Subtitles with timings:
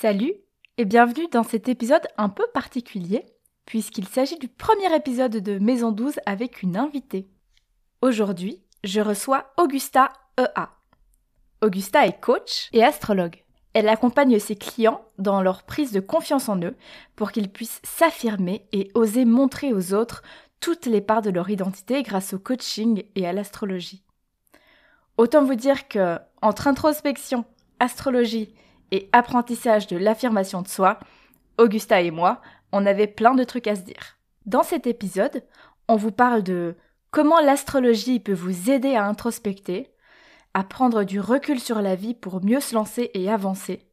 [0.00, 0.34] Salut
[0.76, 3.26] et bienvenue dans cet épisode un peu particulier,
[3.66, 7.26] puisqu'il s'agit du premier épisode de Maison 12 avec une invitée.
[8.00, 10.70] Aujourd'hui, je reçois Augusta EA.
[11.62, 13.42] Augusta est coach et astrologue.
[13.74, 16.76] Elle accompagne ses clients dans leur prise de confiance en eux
[17.16, 20.22] pour qu'ils puissent s'affirmer et oser montrer aux autres
[20.60, 24.04] toutes les parts de leur identité grâce au coaching et à l'astrologie.
[25.16, 27.44] Autant vous dire que, entre introspection,
[27.80, 28.54] astrologie
[28.90, 30.98] et apprentissage de l'affirmation de soi,
[31.58, 32.40] Augusta et moi,
[32.72, 34.18] on avait plein de trucs à se dire.
[34.46, 35.44] Dans cet épisode,
[35.88, 36.76] on vous parle de
[37.10, 39.90] comment l'astrologie peut vous aider à introspecter,
[40.54, 43.86] à prendre du recul sur la vie pour mieux se lancer et avancer,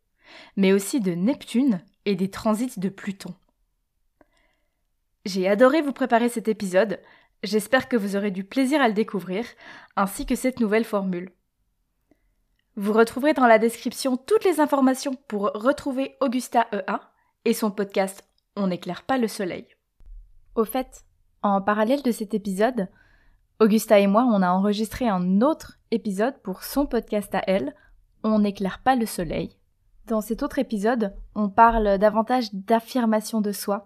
[0.55, 3.33] mais aussi de Neptune et des transits de Pluton.
[5.25, 6.99] J'ai adoré vous préparer cet épisode,
[7.43, 9.45] j'espère que vous aurez du plaisir à le découvrir,
[9.95, 11.31] ainsi que cette nouvelle formule.
[12.77, 16.99] Vous retrouverez dans la description toutes les informations pour retrouver Augusta EA
[17.45, 19.65] et son podcast On n'éclaire pas le soleil.
[20.55, 21.05] Au fait,
[21.41, 22.89] en parallèle de cet épisode,
[23.61, 27.73] Augusta et moi, on a enregistré un autre épisode pour son podcast à elle,
[28.25, 29.55] On n'éclaire pas le soleil.
[30.07, 33.85] Dans cet autre épisode, on parle davantage d'affirmation de soi.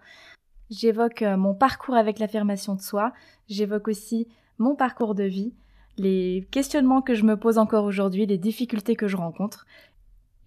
[0.71, 3.13] J'évoque euh, mon parcours avec l'affirmation de soi,
[3.47, 5.53] j'évoque aussi mon parcours de vie,
[5.99, 9.65] les questionnements que je me pose encore aujourd'hui, les difficultés que je rencontre.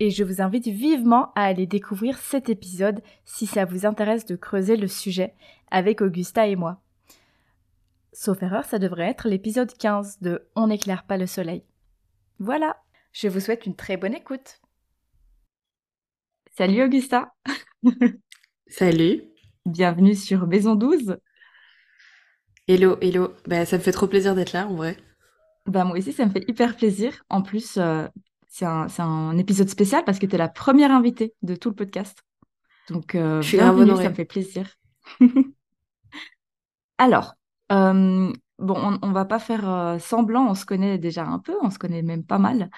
[0.01, 4.35] Et je vous invite vivement à aller découvrir cet épisode si ça vous intéresse de
[4.35, 5.35] creuser le sujet
[5.71, 6.81] avec Augusta et moi.
[8.13, 11.63] Sauf erreur, ça devrait être l'épisode 15 de On n'éclaire pas le soleil.
[12.39, 12.77] Voilà,
[13.13, 14.61] je vous souhaite une très bonne écoute.
[16.51, 17.33] Salut Augusta
[18.67, 19.23] Salut
[19.65, 21.17] Bienvenue sur Maison 12
[22.69, 23.35] Hello, hello.
[23.47, 24.97] Bah, ça me fait trop plaisir d'être là, en vrai.
[25.67, 27.25] Bah, moi aussi, ça me fait hyper plaisir.
[27.29, 28.07] En plus, euh,
[28.49, 31.75] c'est un, un, épisode spécial parce que tu es la première invitée de tout le
[31.75, 32.23] podcast.
[32.89, 34.69] Donc, euh, je suis bienvenue, ça me fait plaisir.
[36.99, 37.35] Alors,
[37.71, 41.71] euh, bon, on, on, va pas faire semblant, on se connaît déjà un peu, on
[41.71, 42.69] se connaît même pas mal.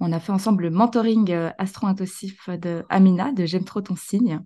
[0.00, 4.40] On a fait ensemble le mentoring astro-intuitif de Amina, de J'aime trop ton signe.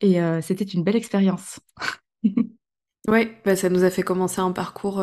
[0.00, 1.60] Et c'était une belle expérience.
[3.08, 5.02] oui, bah, ça nous a fait commencer un parcours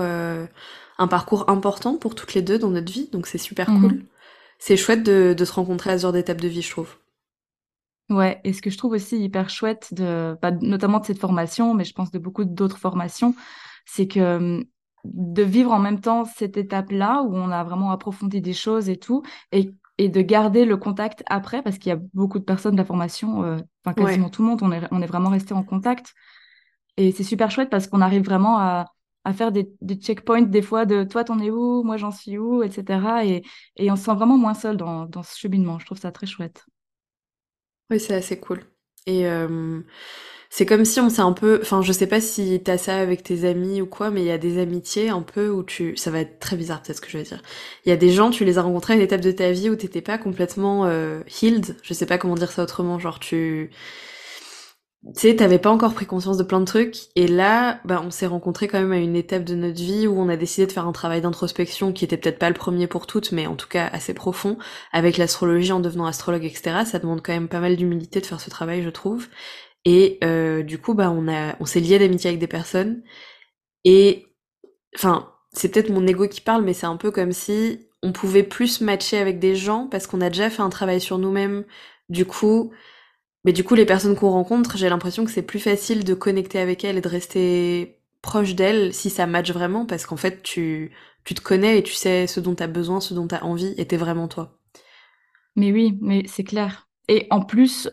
[1.03, 3.81] un parcours important pour toutes les deux dans notre vie, donc c'est super mhm.
[3.81, 4.05] cool.
[4.59, 6.95] C'est chouette de, de, se rencontrer à ce genre d'étape de vie, je trouve.
[8.09, 11.73] Ouais, et ce que je trouve aussi hyper chouette, de, bah, notamment de cette formation,
[11.73, 13.35] mais je pense de beaucoup d'autres formations,
[13.85, 14.65] c'est que hum,
[15.03, 18.97] de vivre en même temps cette étape-là où on a vraiment approfondi des choses et
[18.97, 22.73] tout, et, et de garder le contact après, parce qu'il y a beaucoup de personnes
[22.73, 25.53] de la formation, euh, enfin quasiment tout le monde, on est, on est vraiment resté
[25.53, 26.13] en contact.
[26.95, 28.92] Et c'est super chouette parce qu'on arrive vraiment à,
[29.25, 29.69] à faire des,
[30.01, 32.99] checkpoints des fois de toi t'en es où, moi j'en suis où, etc.
[33.25, 33.43] Et,
[33.77, 35.79] et, on se sent vraiment moins seul dans, ce cheminement.
[35.79, 36.65] Je trouve ça très chouette.
[37.89, 38.63] Oui, c'est assez cool.
[39.05, 39.25] Et
[40.49, 43.23] c'est comme si on s'est un peu, enfin je sais pas si t'as ça avec
[43.23, 46.11] tes amis ou quoi, mais il y a des amitiés un peu où tu, ça
[46.11, 47.41] va être très bizarre peut-être ce que je vais dire.
[47.85, 49.69] Il y a des gens, tu les as rencontrés à une étape de ta vie
[49.71, 50.87] où t'étais pas complètement
[51.41, 53.71] healed, je sais pas comment dire ça autrement, genre tu
[55.05, 58.09] tu sais, t'avais pas encore pris conscience de plein de trucs, et là, bah, on
[58.09, 60.71] s'est rencontrés quand même à une étape de notre vie où on a décidé de
[60.71, 63.67] faire un travail d'introspection qui était peut-être pas le premier pour toutes, mais en tout
[63.67, 64.57] cas assez profond,
[64.93, 66.85] avec l'astrologie en devenant astrologue, etc.
[66.85, 69.27] Ça demande quand même pas mal d'humilité de faire ce travail, je trouve.
[69.85, 73.03] Et euh, du coup, bah, on a, on s'est lié d'amitié avec des personnes,
[73.83, 74.27] et,
[74.95, 78.43] enfin, c'est peut-être mon ego qui parle, mais c'est un peu comme si on pouvait
[78.43, 81.63] plus matcher avec des gens parce qu'on a déjà fait un travail sur nous-mêmes.
[82.09, 82.71] Du coup,
[83.45, 86.59] mais du coup, les personnes qu'on rencontre, j'ai l'impression que c'est plus facile de connecter
[86.59, 90.91] avec elles et de rester proche d'elles si ça match vraiment, parce qu'en fait, tu,
[91.25, 93.43] tu te connais et tu sais ce dont tu as besoin, ce dont tu as
[93.43, 94.57] envie, et t'es vraiment toi.
[95.55, 96.87] Mais oui, mais c'est clair.
[97.09, 97.89] Et en plus,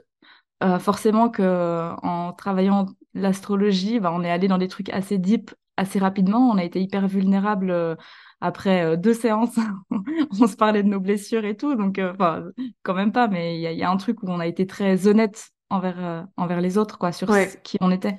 [0.62, 5.50] euh, forcément que en travaillant l'astrologie, bah, on est allé dans des trucs assez deep
[5.76, 6.50] assez rapidement.
[6.50, 7.96] On a été hyper vulnérable euh,
[8.40, 9.56] après euh, deux séances,
[10.40, 11.74] on se parlait de nos blessures et tout.
[11.74, 12.44] Donc, euh, enfin,
[12.82, 15.48] quand même pas, mais il y, a un truc où on a été très honnête
[15.68, 17.28] envers, euh, envers les autres, quoi, sur
[17.62, 18.16] qui on était.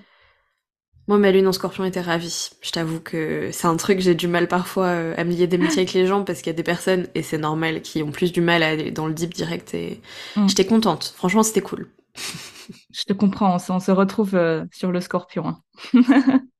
[1.07, 2.51] Moi, ma lune en scorpion était ravie.
[2.61, 5.93] Je t'avoue que c'est un truc, j'ai du mal parfois à me lier d'amitié avec
[5.93, 8.39] les gens parce qu'il y a des personnes, et c'est normal, qui ont plus du
[8.39, 9.99] mal à aller dans le deep direct et
[10.37, 10.47] Mm.
[10.47, 11.13] j'étais contente.
[11.17, 11.89] Franchement, c'était cool.
[12.93, 15.57] Je te comprends, on, se- on se retrouve euh, sur le scorpion.
[15.93, 15.93] hein.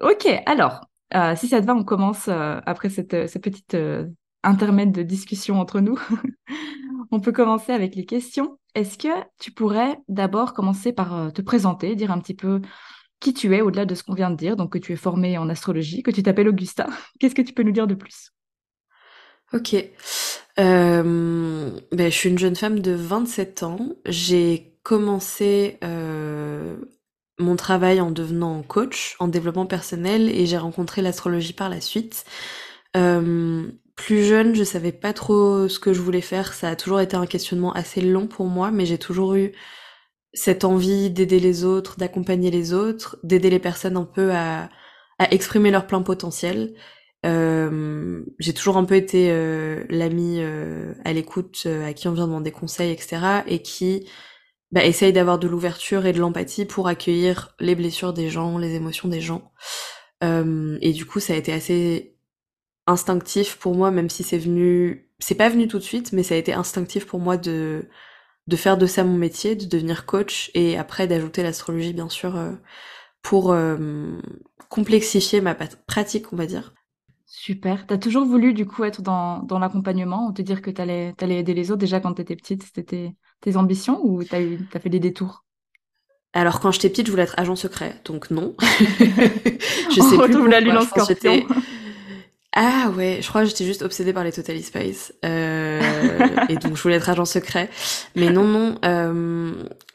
[0.00, 3.76] Ok, alors, euh, si ça te va, on commence euh, après cette, euh, petite
[4.42, 5.98] intermède de discussion entre nous.
[7.10, 8.58] On peut commencer avec les questions.
[8.74, 9.08] Est-ce que
[9.38, 12.60] tu pourrais d'abord commencer par te présenter, dire un petit peu
[13.20, 15.38] qui tu es au-delà de ce qu'on vient de dire, donc que tu es formé
[15.38, 16.88] en astrologie, que tu t'appelles Augusta?
[17.20, 18.32] Qu'est-ce que tu peux nous dire de plus?
[19.52, 19.76] Ok.
[20.56, 23.90] Ben, je suis une jeune femme de 27 ans.
[24.06, 25.78] J'ai commencé
[27.38, 32.24] mon travail en devenant coach en développement personnel et j'ai rencontré l'astrologie par la suite.
[32.96, 33.66] Euh,
[33.96, 36.52] plus jeune, je savais pas trop ce que je voulais faire.
[36.52, 39.52] Ça a toujours été un questionnement assez long pour moi, mais j'ai toujours eu
[40.32, 44.68] cette envie d'aider les autres, d'accompagner les autres, d'aider les personnes un peu à,
[45.18, 46.74] à exprimer leur plein potentiel.
[47.24, 52.26] Euh, j'ai toujours un peu été euh, l'amie euh, à l'écoute, à qui on vient
[52.26, 53.42] demander conseil, etc.
[53.46, 54.08] et qui
[54.74, 58.74] bah, essaye d'avoir de l'ouverture et de l'empathie pour accueillir les blessures des gens, les
[58.74, 59.52] émotions des gens.
[60.24, 62.16] Euh, et du coup, ça a été assez
[62.88, 66.34] instinctif pour moi, même si c'est venu, c'est pas venu tout de suite, mais ça
[66.34, 67.88] a été instinctif pour moi de
[68.46, 72.36] de faire de ça mon métier, de devenir coach et après d'ajouter l'astrologie bien sûr
[72.36, 72.52] euh,
[73.22, 74.18] pour euh,
[74.68, 76.74] complexifier ma pratique, on va dire.
[77.24, 77.86] Super.
[77.86, 81.54] T'as toujours voulu du coup être dans, dans l'accompagnement te dire que t'allais, t'allais aider
[81.54, 85.00] les autres déjà quand t'étais petite, c'était tes, ambitions ou t'as eu, t'as fait des
[85.00, 85.44] détours?
[86.32, 88.54] Alors quand j'étais petite, je voulais être agent secret, donc non.
[88.60, 91.46] je On sais plus retrouve la pourquoi, lune en scorpion.
[92.56, 95.12] Ah ouais, je crois que j'étais juste obsédée par les Totally Spies.
[95.24, 95.80] Euh,
[96.48, 97.68] et donc je voulais être agent secret.
[98.14, 99.52] Mais non, non, euh,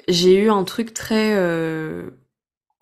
[0.10, 1.36] j'ai eu un truc très...
[1.36, 2.10] euh,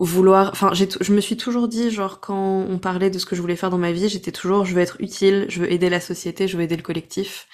[0.00, 0.50] vouloir...
[0.50, 3.56] Enfin, je me suis toujours dit, genre, quand on parlait de ce que je voulais
[3.56, 6.48] faire dans ma vie, j'étais toujours, je veux être utile, je veux aider la société,
[6.48, 7.46] je veux aider le collectif.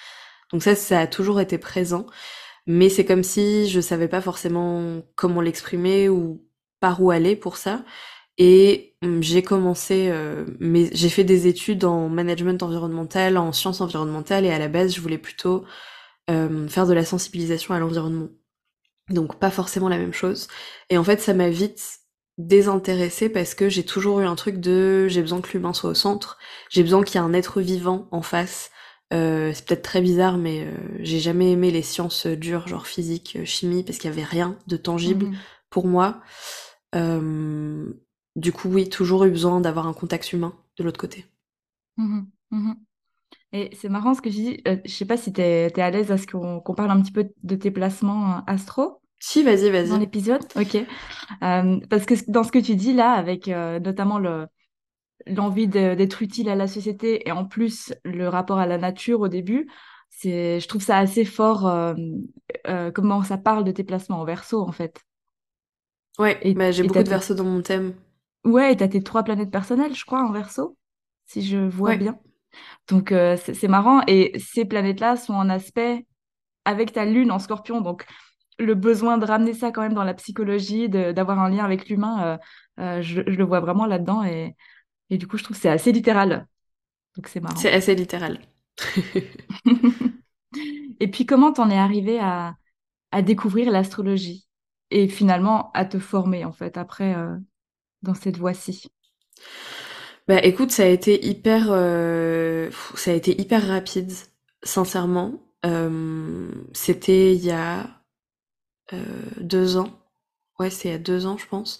[0.51, 2.07] Donc ça, ça a toujours été présent.
[2.67, 6.43] Mais c'est comme si je savais pas forcément comment l'exprimer ou
[6.79, 7.83] par où aller pour ça.
[8.39, 13.81] Et hum, j'ai commencé, euh, mes- j'ai fait des études en management environnemental, en sciences
[13.81, 15.65] environnementales, et à la base, je voulais plutôt
[16.31, 18.29] euh, faire de la sensibilisation à l'environnement.
[19.09, 20.47] Donc pas forcément la même chose.
[20.89, 21.99] Et en fait, ça m'a vite
[22.37, 25.93] désintéressée parce que j'ai toujours eu un truc de j'ai besoin que l'humain soit au
[25.93, 26.37] centre,
[26.69, 28.71] j'ai besoin qu'il y ait un être vivant en face.
[29.13, 33.37] Euh, c'est peut-être très bizarre, mais euh, j'ai jamais aimé les sciences dures, genre physique,
[33.39, 35.39] euh, chimie, parce qu'il y avait rien de tangible Mhm.
[35.69, 36.21] pour moi.
[36.95, 37.93] Euh,
[38.35, 41.25] du coup, oui, toujours eu besoin d'avoir un contact humain de l'autre côté.
[41.97, 42.31] Mhm.
[42.51, 42.75] Mhm.
[43.53, 44.61] Et c'est marrant ce que je dis.
[44.67, 47.11] euh, je sais pas si t'es, t'es à l'aise à ce qu'on parle un petit
[47.11, 49.99] peu de tes placements euh, astro Si, vas-y, dans vas-y.
[49.99, 50.43] l'épisode.
[50.55, 50.75] Ok.
[50.75, 54.47] Euh, parce que dans ce que tu dis là, avec euh, notamment le,
[55.27, 59.27] l'envie d'être utile à la société et en plus le rapport à la nature au
[59.27, 59.67] début,
[60.09, 61.93] c'est, je trouve ça assez fort euh,
[62.67, 65.01] euh, comment ça parle de tes placements en verso en fait.
[66.17, 67.93] Ouais, Et, bah, j'ai beaucoup de tes, versos dans mon thème.
[68.45, 70.77] ouais, et t'as tes trois planètes personnelles, je crois, en verso,
[71.25, 72.17] si je vois Ouais, bien.
[72.87, 76.05] Donc euh, c'est marrant et ces planètes-là sont en aspect
[76.63, 77.81] avec ta lune en scorpion.
[77.81, 78.05] Donc
[78.57, 82.39] le besoin de ramener ça quand même dans la psychologie, d'avoir un lien avec l'humain,
[82.77, 84.55] je, je le vois vraiment là-dedans et,
[85.09, 86.47] et du coup je trouve que c'est assez littéral.
[87.15, 87.73] Donc c'est c'est marrant.
[87.73, 88.39] assez littéral.
[90.99, 92.55] Et puis comment t'en es arrivé à,
[93.11, 94.47] à découvrir l'astrologie
[94.91, 97.37] et finalement à te former en fait après euh,
[98.03, 98.91] dans cette voie-ci?
[100.27, 104.11] Bah écoute, ça a été hyper, euh, ça a été hyper rapide,
[104.63, 105.39] sincèrement.
[105.65, 107.87] Euh, c'était il y a
[109.39, 109.89] deux ans.
[110.59, 111.79] Ouais, c'est il y a deux ans, je pense.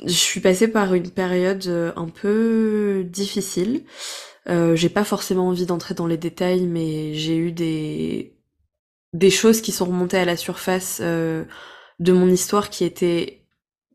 [0.00, 3.84] Je suis passée par une période euh, un peu difficile.
[4.48, 8.38] Euh, j'ai pas forcément envie d'entrer dans les détails, mais j'ai eu des
[9.12, 11.44] des choses qui sont remontées à la surface euh,
[12.00, 13.46] de mon histoire qui étaient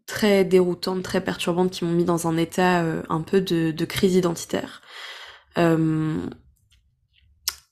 [0.07, 3.85] très déroutantes, très perturbantes, qui m'ont mis dans un état euh, un peu de, de
[3.85, 4.81] crise identitaire.
[5.57, 6.17] Euh,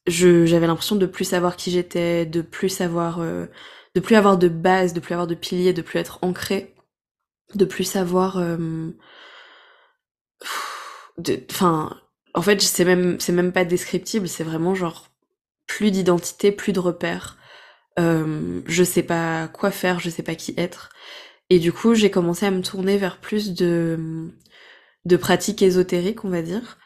[0.08, 3.48] j'avais l'impression de plus savoir qui j'étais, de plus savoir, euh,
[3.96, 6.75] de plus avoir de base, de plus avoir de piliers, de plus être ancré,
[7.56, 8.92] de plus savoir, euh,
[11.50, 12.02] enfin,
[12.34, 15.10] en fait, c'est même, c'est même pas descriptible, c'est vraiment genre
[15.68, 17.38] plus d'identité, plus de repères.
[18.00, 20.90] Euh, je sais pas quoi faire, je sais pas qui être.
[21.50, 24.30] Et du coup, j'ai commencé à me tourner vers plus de,
[25.06, 26.78] de pratiques ésotériques, on va dire,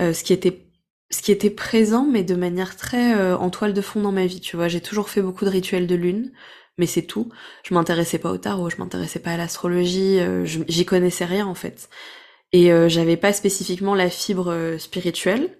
[0.00, 0.66] euh, ce qui était,
[1.10, 4.26] ce qui était présent, mais de manière très euh, en toile de fond dans ma
[4.26, 4.40] vie.
[4.40, 6.32] Tu vois, j'ai toujours fait beaucoup de rituels de lune.
[6.78, 7.30] Mais c'est tout.
[7.64, 11.54] Je m'intéressais pas au tarot, je m'intéressais pas à l'astrologie, euh, j'y connaissais rien en
[11.54, 11.88] fait.
[12.52, 15.58] Et euh, j'avais pas spécifiquement la fibre euh, spirituelle.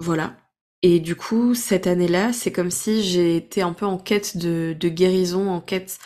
[0.00, 0.36] voilà.
[0.82, 4.76] Et du coup, cette année-là, c'est comme si j'ai été un peu en quête de,
[4.78, 5.98] de guérison, en quête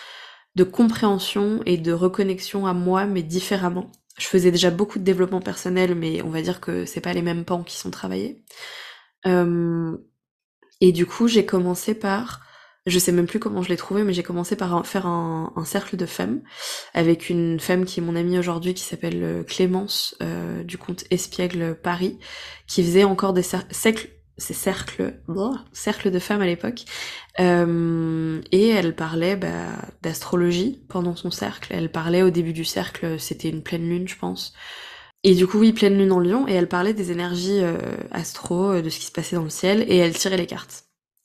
[0.55, 3.91] de compréhension et de reconnexion à moi, mais différemment.
[4.19, 7.23] Je faisais déjà beaucoup de développement personnel, mais on va dire que c'est pas les
[7.23, 8.45] mêmes pans qui sont travaillés.
[9.27, 9.97] Euh,
[10.81, 12.41] et du coup, j'ai commencé par,
[12.87, 15.97] je sais même plus comment je l'ai trouvé, mais j'ai commencé par faire un, cercle
[15.97, 16.41] de femmes
[16.95, 21.05] avec une femme qui est mon amie aujourd'hui, qui s'appelle euh, Clémence euh, du compte
[21.11, 22.19] Espiègle Paris,
[22.67, 24.09] qui faisait encore des cercles
[24.39, 25.21] ces cercles,
[25.73, 26.85] cercles de femmes à l'époque,
[27.41, 29.67] euh, et elle parlait bah,
[30.01, 31.73] d'astrologie pendant son cercle.
[31.75, 34.55] Elle parlait au début du cercle, c'était une pleine lune, je pense.
[35.25, 37.79] Et du coup, oui, pleine lune en Lion, et elle parlait des énergies euh,
[38.13, 40.85] astro, euh, de ce qui se passait dans le ciel, et elle tirait les cartes.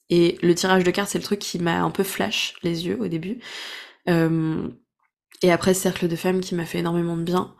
[0.09, 2.99] Et le tirage de cartes, c'est le truc qui m'a un peu flash les yeux
[2.99, 3.39] au début.
[4.09, 4.67] Euh,
[5.43, 7.55] et après, ce cercle de femmes qui m'a fait énormément de bien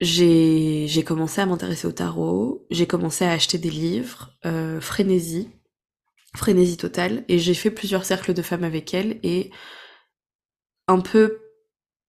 [0.00, 5.50] j'ai j'ai commencé à m'intéresser au tarot, j'ai commencé à acheter des livres, euh, frénésie,
[6.36, 9.50] frénésie totale, et j'ai fait plusieurs cercles de femmes avec elle, et
[10.88, 11.40] un peu,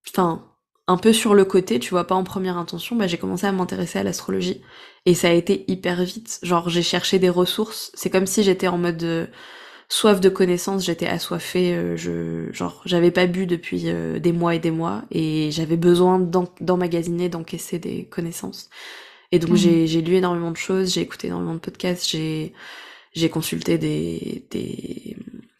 [0.09, 0.56] enfin,
[0.87, 3.51] un peu sur le côté, tu vois, pas en première intention, bah j'ai commencé à
[3.51, 4.61] m'intéresser à l'astrologie,
[5.05, 8.67] et ça a été hyper vite, genre j'ai cherché des ressources, c'est comme si j'étais
[8.67, 9.29] en mode
[9.89, 14.55] soif de connaissances, j'étais assoiffée, euh, je, genre, j'avais pas bu depuis euh, des mois
[14.55, 18.69] et des mois, et j'avais besoin d'emmagasiner, d'encaisser des connaissances.
[19.31, 19.85] Et donc mhm.
[19.85, 22.53] j'ai lu énormément de choses, j'ai écouté énormément de podcasts, j'ai
[23.13, 25.17] j'ai consulté des, des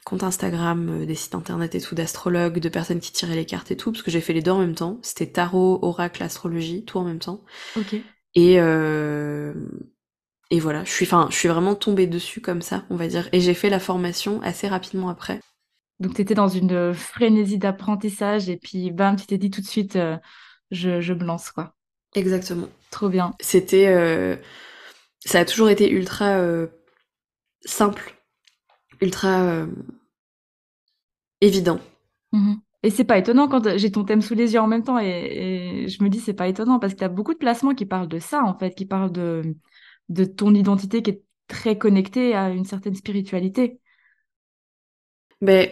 [0.08, 3.72] comptes Instagram, euh, des sites internet et tout d'astrologues, de personnes qui tiraient les cartes
[3.72, 5.00] et tout, parce que j'ai fait les deux en même temps.
[5.02, 7.44] C'était tarot, oracle, astrologie, tout en même temps.
[7.76, 7.96] Ok.
[8.36, 9.54] Et euh,
[10.50, 13.28] et voilà, je suis, enfin, je suis vraiment tombée dessus comme ça, on va dire.
[13.34, 15.42] Et j'ai fait la formation assez rapidement après.
[16.00, 19.66] Donc tu étais dans une frénésie d'apprentissage et puis bam, tu t'es dit tout de
[19.68, 20.16] suite, euh,
[20.72, 21.74] je, je me lance quoi.
[22.16, 22.70] Exactement.
[22.92, 23.34] Trop bien.
[23.42, 24.38] C'était, euh,
[25.26, 26.68] ça a toujours été ultra euh,
[27.66, 28.16] simple,
[29.02, 29.66] ultra
[31.42, 31.80] évident.
[32.32, 35.00] Mmh et c'est pas étonnant quand j'ai ton thème sous les yeux en même temps
[35.00, 35.08] et,
[35.86, 37.88] et je me dis c'est pas étonnant parce qu'il y a beaucoup de placements qui
[37.88, 39.56] parlent de ça en fait, qui parlent de
[40.10, 43.82] de ton identité qui est très connectée à une certaine spiritualité.
[45.42, 45.70] Ben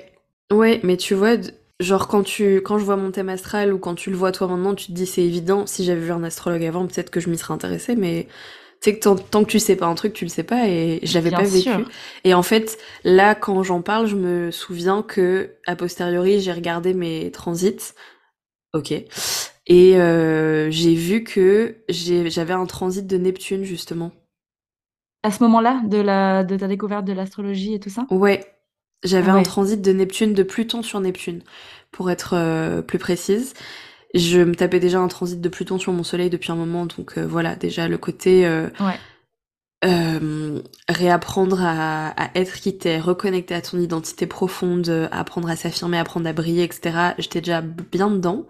[0.51, 1.35] ouais, mais tu vois,
[1.79, 4.47] genre quand tu quand je vois mon thème astral ou quand tu le vois toi
[4.47, 5.65] maintenant, tu te dis c'est évident.
[5.65, 8.27] Si j'avais vu un astrologue avant, peut-être que je m'y serais intéressée, mais
[8.81, 10.99] tu sais que tant, que tu sais pas un truc, tu le sais pas et
[11.03, 11.69] je l'avais pas vécu.
[12.23, 16.93] Et en fait, là quand j'en parle, je me souviens que a posteriori, j'ai regardé
[16.93, 17.93] mes transits.
[18.73, 18.91] Ok.
[19.67, 24.11] Et euh, j'ai vu que j'avais un transit de Neptune justement
[25.25, 28.05] à ce moment-là de, la, de ta découverte de l'astrologie et tout ça?
[28.11, 28.45] Ouais,
[29.03, 31.41] j'avais un transit de Neptune, de Pluton sur Neptune,
[31.91, 33.55] pour être euh, plus précise.
[34.15, 37.17] Je me tapais déjà un transit de Pluton sur mon Soleil depuis un moment, donc
[37.17, 38.69] euh, voilà, déjà le côté euh,
[40.89, 46.27] réapprendre à, à, être qui t'es, reconnecter à ton identité profonde, apprendre à s'affirmer, apprendre
[46.27, 47.13] à briller, etc.
[47.17, 48.47] J'étais déjà bien dedans.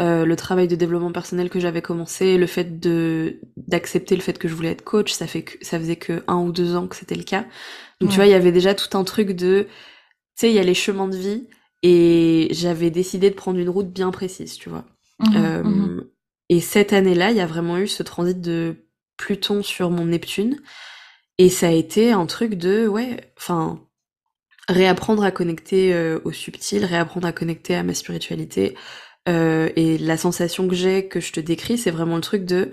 [0.00, 4.38] Euh, le travail de développement personnel que j'avais commencé, le fait de d'accepter le fait
[4.38, 6.88] que je voulais être coach, ça fait que ça faisait que un ou deux ans
[6.88, 7.44] que c'était le cas.
[8.00, 9.68] Donc tu vois, il y avait déjà tout un truc de, tu
[10.34, 11.46] sais, il y a les chemins de vie
[11.84, 14.84] et j'avais décidé de prendre une route bien précise, tu vois.
[15.20, 16.04] Mmh euh, mmh
[16.50, 18.76] et cette année-là, il y a vraiment eu ce transit de
[19.16, 20.60] Pluton sur mon Neptune
[21.38, 23.80] et ça a été un truc de, ouais, enfin,
[24.68, 28.76] réapprendre à connecter euh, au subtil, réapprendre à connecter à ma spiritualité,
[29.28, 32.72] euh, et la sensation que j'ai, que je te décris, c'est vraiment le truc de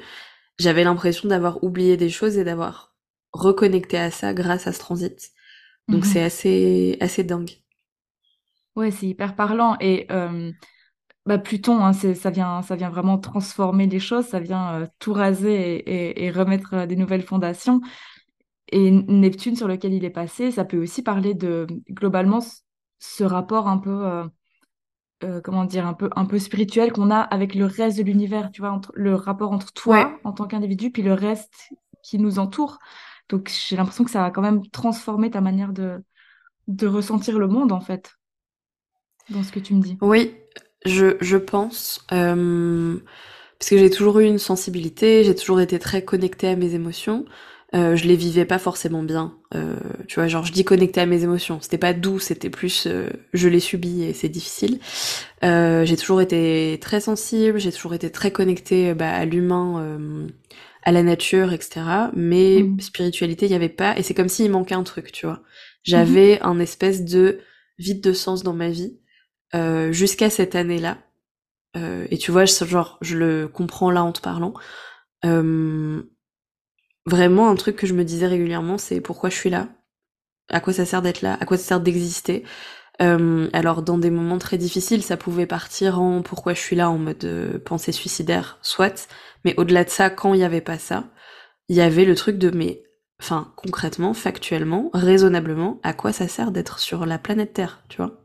[0.59, 2.93] j'avais l'impression d'avoir oublié des choses et d'avoir
[3.31, 5.31] reconnecté à ça grâce à ce transit.
[5.87, 6.25] Donc c'est mhm.
[6.25, 7.51] assez assez dingue.
[8.75, 10.51] Ouais, c'est hyper parlant et euh,
[11.25, 15.13] bah Pluton, hein, ça vient ça vient vraiment transformer les choses, ça vient euh, tout
[15.13, 17.81] raser et, et, remettre des nouvelles fondations.
[18.69, 22.39] Et Neptune sur lequel il est passé, ça peut aussi parler de globalement
[22.99, 24.23] ce rapport un peu
[25.23, 28.49] euh, comment dire, un peu, un peu spirituel qu'on a avec le reste de l'univers,
[28.51, 31.69] tu vois, entre, le rapport entre toi en tant qu'individu, puis le reste
[32.01, 32.79] qui nous entoure.
[33.29, 36.03] Donc j'ai l'impression que ça a quand même transformé ta manière de,
[36.67, 38.15] de ressentir le monde, en fait,
[39.29, 39.95] dans ce que tu me dis.
[40.01, 40.35] Oui,
[40.85, 42.05] je, je pense.
[42.11, 42.97] Euh,
[43.59, 47.25] parce que j'ai toujours eu une sensibilité, j'ai toujours été très connectée à mes émotions.
[47.73, 49.35] Euh, je les vivais pas forcément bien.
[49.55, 49.75] Euh,
[50.07, 51.59] tu vois, genre je dis connecté à mes émotions.
[51.61, 54.79] C'était pas doux, c'était plus euh, je les subis et c'est difficile.
[55.43, 60.27] j'ai toujours été très sensible, j'ai toujours été très connectée bah, à l'humain
[60.83, 62.11] à la nature, etc.
[62.15, 62.79] Mais Mhm.
[62.79, 63.97] spiritualité, il y avait pas.
[63.97, 65.41] Et c'est comme s'il manquait un truc, tu vois.
[65.83, 67.39] J'avais un espèce de
[67.79, 68.99] vide de sens dans ma vie
[69.55, 70.97] euh, jusqu'à cette année-là.
[71.77, 74.53] Euh, et tu vois, je- genre, je le comprends là en te parlant.
[75.25, 76.03] Euh,
[77.05, 79.67] vraiment, un truc que je me disais régulièrement, c'est pourquoi je suis là?
[80.49, 81.37] À quoi ça sert d'être là?
[81.41, 82.43] À quoi ça sert d'exister?
[83.01, 86.89] Euh, Alors, dans des moments très difficiles, ça pouvait partir en pourquoi je suis là
[86.91, 89.09] en mode euh, pensée suicidaire, soit.
[89.45, 91.05] Mais au-delà de ça, quand il n'y avait pas ça,
[91.69, 92.83] il y avait le truc de mais,
[93.21, 98.20] enfin, concrètement, factuellement, raisonnablement, à quoi ça sert d'être sur la planète Terre, tu vois?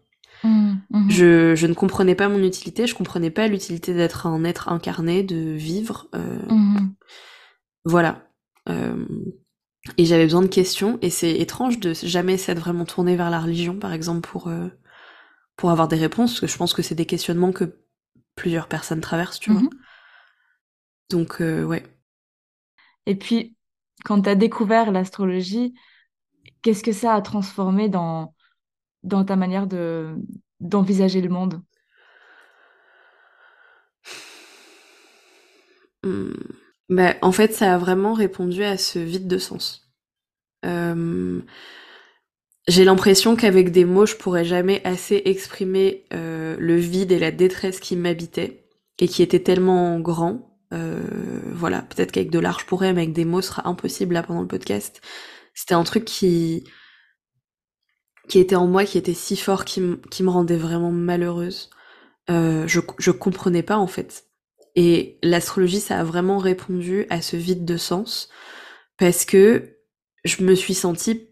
[0.47, 0.83] Mhm.
[0.91, 1.11] Mhm.
[1.11, 5.23] je, je ne comprenais pas mon utilité, je comprenais pas l'utilité d'être un être incarné,
[5.23, 6.09] de vivre.
[6.15, 6.97] euh, Mhm.
[7.85, 8.29] voilà.
[8.69, 9.07] Euh,
[9.99, 13.41] et j'avais besoin de questions, et c'est étrange de jamais s'être vraiment tourné vers la
[13.41, 14.69] religion, par exemple, pour, euh,
[15.57, 17.79] pour avoir des réponses, parce que je pense que c'est des questionnements que
[18.37, 19.65] plusieurs personnes traversent, tu vois.
[21.11, 21.83] Donc, ouais.
[23.07, 23.57] Et puis,
[24.05, 25.75] quand tu as découvert l'astrologie,
[26.63, 28.35] qu'est-ce que ça a transformé dans,
[29.07, 30.15] dans ta manière de,
[30.61, 31.63] d'envisager le monde?
[36.05, 36.33] Hmm.
[36.89, 39.93] Bah, en fait, ça a vraiment répondu à ce vide de sens.
[40.65, 41.41] Euh,
[42.69, 47.31] j'ai l'impression qu'avec des mots, je pourrais jamais assez exprimer euh, le vide et la
[47.31, 50.59] détresse qui m'habitait et qui était tellement grand.
[50.73, 51.01] Euh,
[51.53, 54.23] voilà, peut-être qu'avec de l'art je pourrais, mais avec des mots, ce sera impossible là
[54.23, 55.01] pendant le podcast.
[55.55, 56.65] C'était un truc qui
[58.29, 61.71] qui était en moi, qui était si fort, qui, qui me rendait vraiment malheureuse.
[62.31, 64.25] Euh, je, je comprenais pas en fait.
[64.75, 68.29] Et l'astrologie, ça a vraiment répondu à ce vide de sens
[68.99, 69.79] parce que
[70.25, 71.29] je me suis sentie,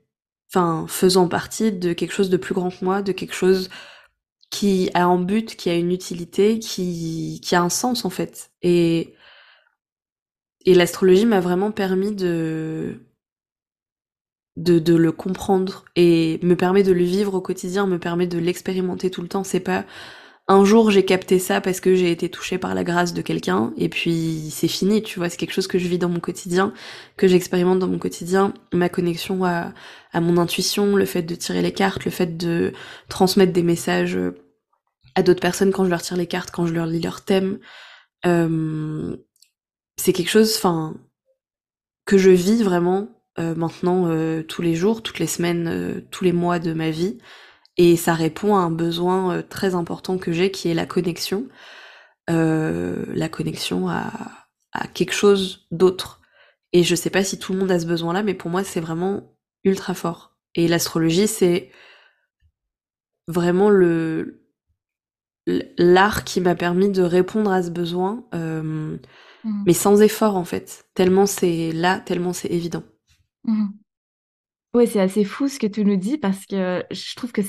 [0.51, 3.69] enfin, faisant partie de quelque chose de plus grand que moi, de quelque chose
[4.51, 8.51] qui a un but, qui a une utilité, qui, qui a un sens en fait.
[8.63, 9.15] Et,
[10.65, 13.01] et l'astrologie m'a vraiment permis de,
[14.57, 18.39] de, de le comprendre et me permet de le vivre au quotidien, me permet de
[18.39, 19.45] l'expérimenter tout le temps.
[19.45, 19.85] C'est pas
[20.47, 23.73] un jour j'ai capté ça parce que j'ai été touchée par la grâce de quelqu'un
[23.79, 26.73] et puis c'est fini, tu vois, c'est quelque chose que je vis dans mon quotidien,
[27.17, 29.73] que j'expérimente dans mon quotidien, ma connexion à,
[30.13, 32.73] à mon intuition, le fait de tirer les cartes, le fait de
[33.09, 34.19] transmettre des messages
[35.15, 37.59] à d'autres personnes quand je leur tire les cartes, quand je leur lis leur thème.
[38.27, 39.17] Euh,
[39.97, 40.95] c'est quelque chose, enfin,
[42.05, 46.25] que je vis vraiment euh, maintenant euh, tous les jours, toutes les semaines, euh, tous
[46.25, 47.19] les mois de ma vie.
[47.77, 51.47] Et ça répond à un besoin euh, très important que j'ai, qui est la connexion.
[52.31, 54.11] Euh, la connexion à,
[54.73, 56.21] à quelque chose d'autre.
[56.73, 58.81] Et je sais pas si tout le monde a ce besoin-là, mais pour moi, c'est
[58.81, 60.37] vraiment ultra fort.
[60.55, 61.71] Et l'astrologie, c'est
[63.29, 64.41] vraiment le
[65.47, 68.97] l'art qui m'a permis de répondre à ce besoin, euh,
[69.45, 69.65] Mhm.
[69.67, 70.87] mais sans effort en fait.
[70.95, 72.83] Tellement c'est là, tellement c'est évident.
[73.45, 73.79] Mhm.
[74.75, 77.43] Ouais, c'est assez fou ce que tu nous dis parce que je trouve que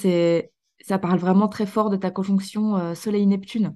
[0.82, 3.76] ça parle vraiment très fort de ta conjonction euh, Soleil-Neptune,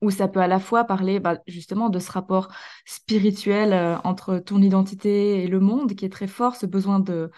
[0.00, 2.48] où ça peut à la fois parler bah, justement de ce rapport
[2.86, 7.30] spirituel euh, entre ton identité et le monde qui est très fort, ce besoin de,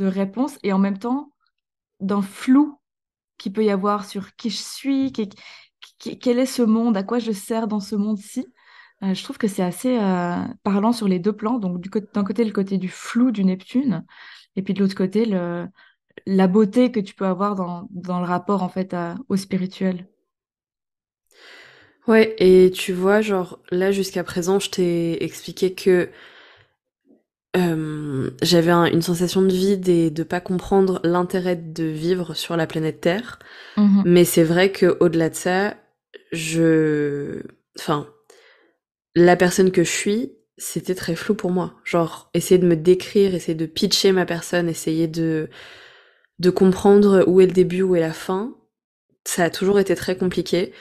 [0.00, 1.32] réponse, et en même temps
[2.00, 2.78] d'un flou
[3.38, 5.30] qu'il peut y avoir sur qui je suis, qui-
[5.98, 8.46] qui- quel est ce monde, à quoi je sers dans ce monde-ci.
[9.02, 11.58] Euh, je trouve que c'est assez euh, parlant sur les deux plans.
[11.58, 14.04] Donc, du d'un côté, le côté du flou du Neptune,
[14.56, 15.68] et puis de l'autre côté, le,
[16.26, 20.08] la beauté que tu peux avoir dans, dans le rapport en fait à- au spirituel.
[22.06, 26.08] Ouais, et tu vois, genre là jusqu'à présent, je t'ai expliqué que
[27.56, 32.56] euh, j'avais un- une sensation de vide et de pas comprendre l'intérêt de vivre sur
[32.56, 33.38] la planète Terre.
[33.76, 34.04] Mhm.
[34.04, 35.76] Mais c'est vrai que au-delà de ça,
[36.32, 37.42] je,
[37.78, 38.08] enfin,
[39.16, 41.74] la personne que je suis, c'était très flou pour moi.
[41.84, 45.48] Genre, essayer de me décrire, essayer de pitcher ma personne, essayer de,
[46.38, 48.54] de comprendre où est le début, où est la fin.
[49.24, 50.72] Ça a toujours été très compliqué.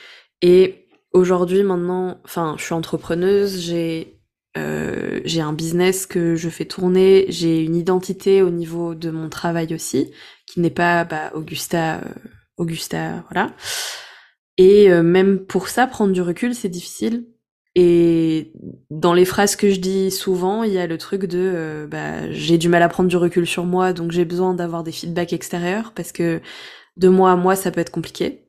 [0.41, 4.19] Et aujourd'hui, maintenant, enfin, je suis entrepreneuse, j'ai,
[4.58, 9.30] euh, j'ai un business que je fais tourner, j'ai une identité au niveau de mon
[9.30, 10.12] travail aussi,
[10.45, 12.13] qui n'est pas, bah, Augusta, euh,
[12.58, 13.56] Augusta, voilà.
[14.58, 17.26] Et euh, même pour ça, prendre du recul, c'est difficile.
[17.75, 18.53] Et
[18.89, 22.31] dans les phrases que je dis souvent, il y a le truc de euh, bah,
[22.31, 25.33] j'ai du mal à prendre du recul sur moi, donc j'ai besoin d'avoir des feedbacks
[25.33, 26.41] extérieurs parce que
[26.97, 28.47] de moi à moi, ça peut être compliqué.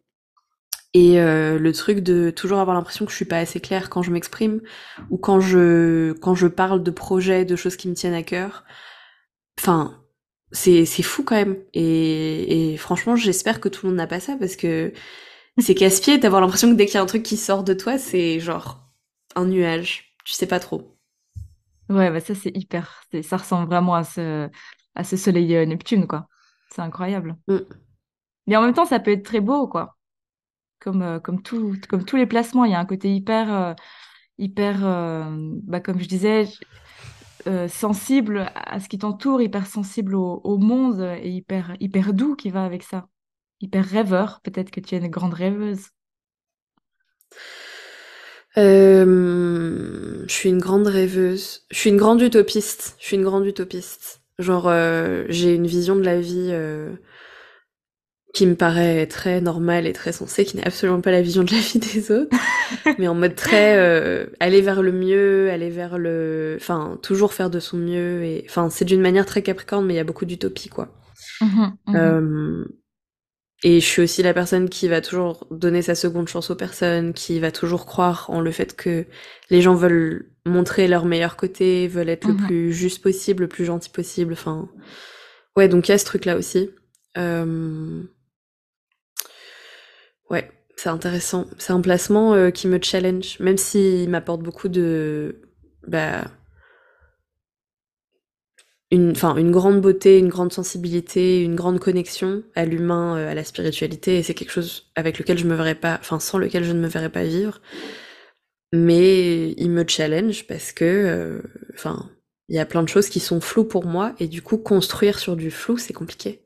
[0.94, 4.02] Et euh, le truc de toujours avoir l'impression que je suis pas assez claire quand
[4.02, 4.62] je m'exprime
[5.10, 8.64] ou quand je quand je parle de projets, de choses qui me tiennent à cœur.
[9.58, 10.02] Enfin,
[10.52, 11.56] c'est c'est fou quand même.
[11.74, 14.92] Et, et franchement, j'espère que tout le monde n'a pas ça parce que
[15.58, 17.98] c'est casse-pied d'avoir l'impression que dès qu'il y a un truc qui sort de toi,
[17.98, 18.85] c'est genre
[19.36, 20.16] un nuage.
[20.24, 20.96] Tu sais pas trop.
[21.88, 24.50] Ouais, bah ça c'est hyper, ça ressemble vraiment à ce,
[24.96, 26.26] à ce soleil euh, Neptune, quoi.
[26.70, 27.36] C'est incroyable.
[27.46, 27.58] Mm.
[28.46, 29.96] Mais en même temps, ça peut être très beau, quoi.
[30.80, 33.74] Comme, euh, comme tout, comme tous les placements, il y a un côté hyper, euh,
[34.38, 35.24] hyper, euh,
[35.64, 36.46] bah, comme je disais,
[37.68, 42.50] sensible à ce qui t'entoure, hyper sensible au, au monde et hyper, hyper doux qui
[42.50, 43.08] va avec ça.
[43.60, 45.90] Hyper rêveur, peut-être que tu es une grande rêveuse.
[48.58, 51.62] Euh, je suis une grande rêveuse.
[51.70, 52.96] Je suis une grande utopiste.
[52.98, 54.20] Je suis une grande utopiste.
[54.38, 56.92] Genre, euh, j'ai une vision de la vie euh,
[58.34, 61.52] qui me paraît très normale et très sensée, qui n'est absolument pas la vision de
[61.52, 62.36] la vie des autres,
[62.98, 63.78] mais en mode très
[64.40, 68.68] aller vers le mieux, aller vers le, enfin toujours faire de son mieux et, enfin
[68.68, 70.88] c'est d'une manière très capricorne, mais il y a beaucoup d'utopie quoi.
[71.40, 72.66] Mhm, mhm,
[73.62, 77.14] et je suis aussi la personne qui va toujours donner sa seconde chance aux personnes,
[77.14, 79.06] qui va toujours croire en le fait que
[79.50, 82.46] les gens veulent montrer leur meilleur côté, veulent être le mhm.
[82.46, 84.34] plus juste possible, le plus gentil possible.
[84.34, 84.68] Enfin,
[85.56, 86.70] ouais, donc il y a ce truc-là aussi.
[87.16, 88.02] Euh,
[90.30, 91.46] Ouais, c'est intéressant.
[91.58, 95.40] C'est un placement euh, qui me challenge, même s'il m'apporte beaucoup de,
[95.86, 96.24] bah,
[98.96, 104.22] une, grande beauté, une grande sensibilité, une grande connexion à l'humain, euh, à la spiritualité,
[104.22, 107.10] c'est quelque chose avec lequel je me verrais pas, sans lequel je ne me verrais
[107.10, 107.60] pas vivre.
[108.72, 111.42] Mais il me challenge parce que, euh,
[112.48, 115.18] il y a plein de choses qui sont floues pour moi, et du coup, construire
[115.18, 116.44] sur du flou, c'est compliqué.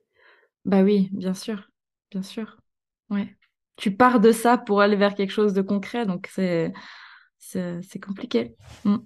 [0.65, 1.71] Bah oui, bien sûr,
[2.11, 2.59] bien sûr.
[3.11, 3.37] Ouais.
[3.77, 6.73] Tu pars de ça pour aller vers quelque chose de concret, donc c'est
[8.01, 8.55] compliqué.
[8.85, 8.97] Mm.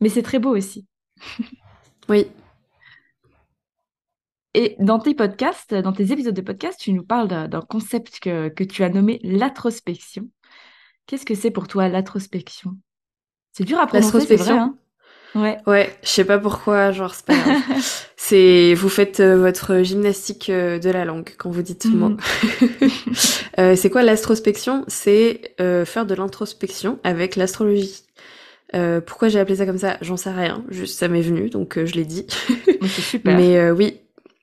[0.00, 0.86] Mais c'est très beau aussi.
[2.08, 2.26] Oui.
[4.54, 8.20] Et dans tes podcasts, dans tes épisodes de podcast, tu nous parles d'un d'un concept
[8.20, 10.28] que, que tu as nommé l'atrospection.
[11.06, 12.76] Qu'est-ce que c'est pour toi l'atrospection?
[13.52, 14.78] C'est dur à prononcer, c'est vrai, L'introspection, hein?
[15.34, 15.58] Ouais.
[15.66, 17.62] Ouais, je sais pas pourquoi, genre c'est pas grave.
[18.16, 22.08] C'est vous faites euh, votre gymnastique euh, de la langue quand vous dites le mot.
[22.10, 22.18] Mhm.
[23.58, 24.84] Euh, c'est quoi l'astrospection?
[24.86, 28.02] C'est euh, faire de l'introspection avec l'astrologie.
[28.74, 29.96] Euh, pourquoi j'ai appelé ça comme ça?
[30.00, 32.26] J'en sais rien, juste ça m'est venu donc euh, je l'ai dit.
[32.66, 33.36] Mais c'est super.
[33.36, 34.00] Mais euh, oui,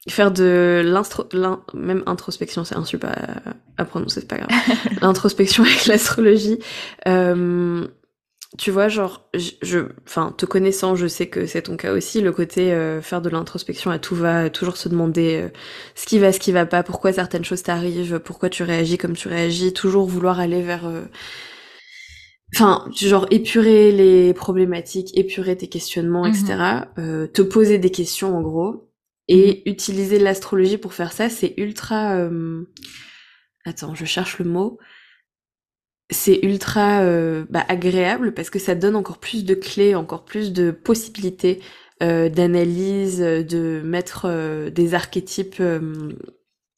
[0.08, 4.50] faire de l'instro, l'in- même introspection, c'est un super à, à prononcer, c'est pas grave.
[5.02, 6.60] L'introspection avec l'astrologie.
[7.08, 7.86] Euh,
[8.58, 12.22] tu vois, genre, je, je- enfin, te connaissant, je sais que c'est ton cas aussi,
[12.22, 15.48] le côté euh, faire de l'introspection à tout va, toujours se demander
[15.96, 19.16] ce qui va, ce qui va pas, pourquoi certaines choses t'arrivent, pourquoi tu réagis comme
[19.16, 21.02] tu réagis, toujours vouloir aller vers, euh,
[22.54, 26.34] enfin, genre épurer les problématiques, épurer tes questionnements, Mhm.
[26.34, 26.88] etc.
[27.00, 28.90] euh, te poser des questions en gros,
[29.28, 32.16] et utiliser l'astrologie pour faire ça, c'est ultra.
[32.18, 32.64] euh,
[33.66, 34.80] Attends, je cherche le mot
[36.10, 40.52] c'est ultra euh, bah, agréable parce que ça donne encore plus de clés, encore plus
[40.54, 41.62] de possibilités
[42.04, 46.10] euh, d'analyse, euh, de mettre des archétypes euh,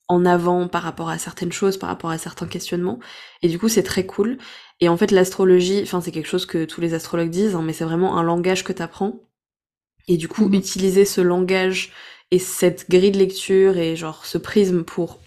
[0.07, 2.99] en avant par rapport à certaines choses, par rapport à certains questionnements.
[3.41, 4.37] Et du coup, c'est très cool.
[4.81, 7.73] Et en fait, l'astrologie, enfin, c'est quelque chose que tous les astrologues disent, hein, mais
[7.73, 9.21] c'est vraiment un langage que t'apprends.
[10.07, 10.55] Et du coup, Mhm.
[10.55, 11.93] utiliser ce langage
[12.31, 15.19] et cette grille de lecture et genre ce prisme pour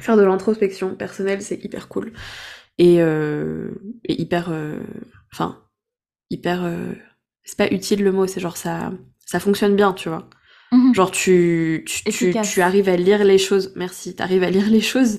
[0.00, 2.12] faire de l'introspection personnelle, c'est hyper cool
[2.78, 3.70] et, euh,
[4.04, 4.80] et hyper euh,
[5.32, 5.62] enfin
[6.30, 6.92] hyper euh,
[7.44, 8.92] c'est pas utile le mot c'est genre ça
[9.26, 10.28] ça fonctionne bien tu vois
[10.72, 10.92] Mhm.
[10.92, 13.72] genre tu tu, tu, tu arrives à lire les choses.
[13.76, 15.18] Merci t'arrives à lire les choses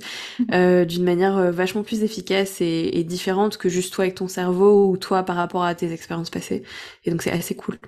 [0.53, 4.27] euh, d'une manière euh, vachement plus efficace et, et différente que juste toi avec ton
[4.27, 6.63] cerveau ou toi par rapport à tes expériences passées.
[7.05, 7.79] Et donc c'est assez cool.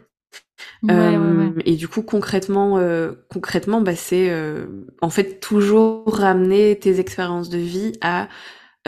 [0.82, 1.50] Ouais, ouais, ouais.
[1.50, 4.66] euh, et du coup, concrètement, euh, concrètement, bah, c'est euh,
[5.02, 8.28] en fait toujours ramener tes expériences de vie à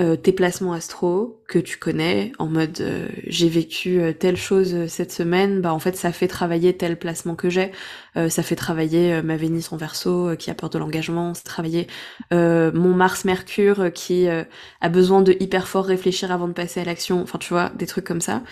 [0.02, 4.74] euh, tes placements astro que tu connais, en mode euh, j'ai vécu euh, telle chose
[4.76, 7.72] euh, cette semaine, bah en fait ça fait travailler tel placement que j'ai,
[8.18, 11.44] Euh, ça fait travailler euh, ma Vénus en Verseau qui a peur de l'engagement, c'est
[11.44, 11.88] travailler
[12.32, 17.22] mon Mars Mercure qui a besoin de hyper fort réfléchir avant de passer à l'action,
[17.22, 18.44] enfin tu vois des trucs comme ça.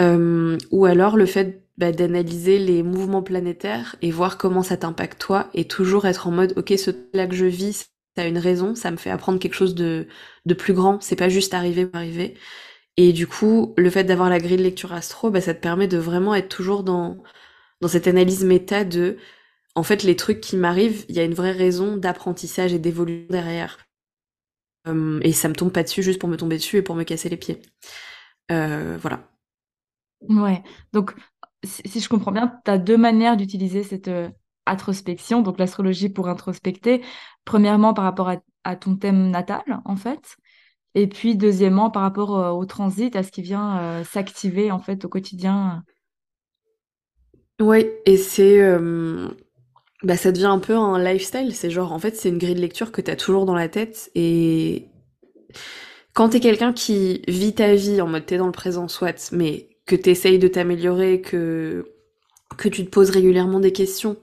[0.00, 5.48] Ou alors le fait bah, d'analyser les mouvements planétaires et voir comment ça t'impacte toi
[5.54, 7.86] et toujours être en mode ok ce là que je vis
[8.20, 10.06] a une raison ça me fait apprendre quelque chose de
[10.58, 11.00] plus grand.
[11.00, 12.34] C'est pas juste arriver arriver.
[12.96, 15.88] Et du coup le fait d'avoir la grille de lecture astro bah, ça te permet
[15.88, 17.22] de vraiment être toujours dans
[17.80, 19.18] dans cette analyse méta de
[19.74, 23.26] en fait les trucs qui m'arrivent il y a une vraie raison d'apprentissage et d'évolution
[23.30, 23.78] derrière.
[24.86, 27.04] Euh, et ça me tombe pas dessus juste pour me tomber dessus et pour me
[27.04, 27.62] casser les pieds.
[28.50, 29.28] Euh, voilà.
[30.28, 30.62] Ouais.
[30.92, 31.14] Donc,
[31.64, 34.28] si, si je comprends bien, tu as deux manières d'utiliser cette euh,
[34.66, 37.02] introspection, donc l'astrologie pour introspecter.
[37.44, 38.30] Premièrement, par rapport
[38.64, 40.36] à, ton thème natal, en fait.
[40.94, 44.78] Et puis, deuxièmement, par rapport euh, au transit, à ce qui vient euh, s'activer, en
[44.78, 45.82] fait, au quotidien.
[47.60, 48.60] Ouais, et c'est.
[50.02, 51.54] bah, ça devient un peu un lifestyle.
[51.54, 54.10] C'est genre, en fait, c'est une grille de lecture que t'as toujours dans la tête.
[54.14, 54.88] Et
[56.14, 59.68] quand t'es quelqu'un qui vit ta vie en mode t'es dans le présent, soit, mais
[59.84, 61.92] que t'essayes de t'améliorer, que,
[62.56, 64.16] que tu te poses régulièrement des questions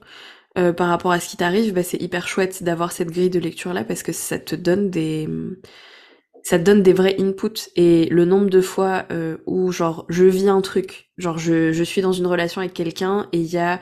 [0.58, 3.38] euh, par rapport à ce qui t'arrive, bah, c'est hyper chouette d'avoir cette grille de
[3.40, 5.28] lecture-là parce que ça te donne des.
[6.44, 10.24] Ça te donne des vrais inputs et le nombre de fois euh, où genre je
[10.24, 13.58] vis un truc, genre je, je suis dans une relation avec quelqu'un et il y
[13.58, 13.78] a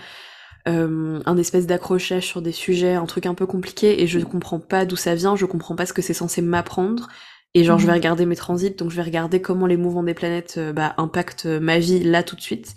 [0.68, 4.60] euh, un espèce d'accrochage sur des sujets, un truc un peu compliqué, et je comprends
[4.60, 7.08] pas d'où ça vient, je comprends pas ce que c'est censé m'apprendre.
[7.54, 7.94] Et genre, je vais Mhm.
[7.94, 11.46] regarder mes transits, donc je vais regarder comment les mouvements des planètes euh, bah, impactent
[11.46, 12.74] ma vie là tout de suite.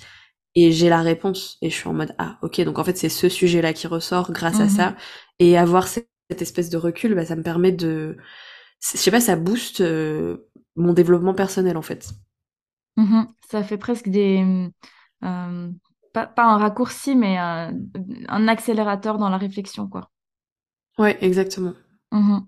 [0.55, 1.57] Et j'ai la réponse.
[1.61, 4.31] Et je suis en mode, ah, ok, donc en fait, c'est ce sujet-là qui ressort
[4.31, 4.69] grâce à Mhm.
[4.69, 4.95] ça.
[5.39, 8.17] Et avoir cette, cette espèce de recul, bah, ça me permet de...
[8.81, 12.09] Je sais pas, ça booste euh, mon développement personnel, en fait.
[12.97, 13.27] Mhm.
[13.49, 14.69] Ça fait presque des...
[15.23, 15.71] euh,
[16.13, 17.71] pas, pas un raccourci, mais euh,
[18.27, 20.09] un accélérateur dans la réflexion, quoi.
[20.97, 21.75] Ouais, exactement.
[22.11, 22.47] Mhm.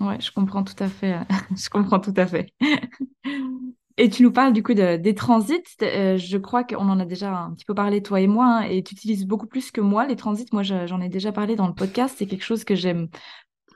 [0.00, 1.14] Ouais, je comprends tout à fait.
[1.14, 1.24] euh,
[1.56, 2.52] Je comprends tout à fait.
[3.98, 5.62] Et tu nous parles du coup de- des transits.
[5.82, 8.62] Euh, je crois qu'on en a déjà un petit peu parlé, toi et moi, hein,
[8.62, 10.46] et tu utilises beaucoup plus que moi les transits.
[10.52, 12.16] Moi, je- j'en ai déjà parlé dans le podcast.
[12.18, 13.08] C'est quelque chose que j'aime.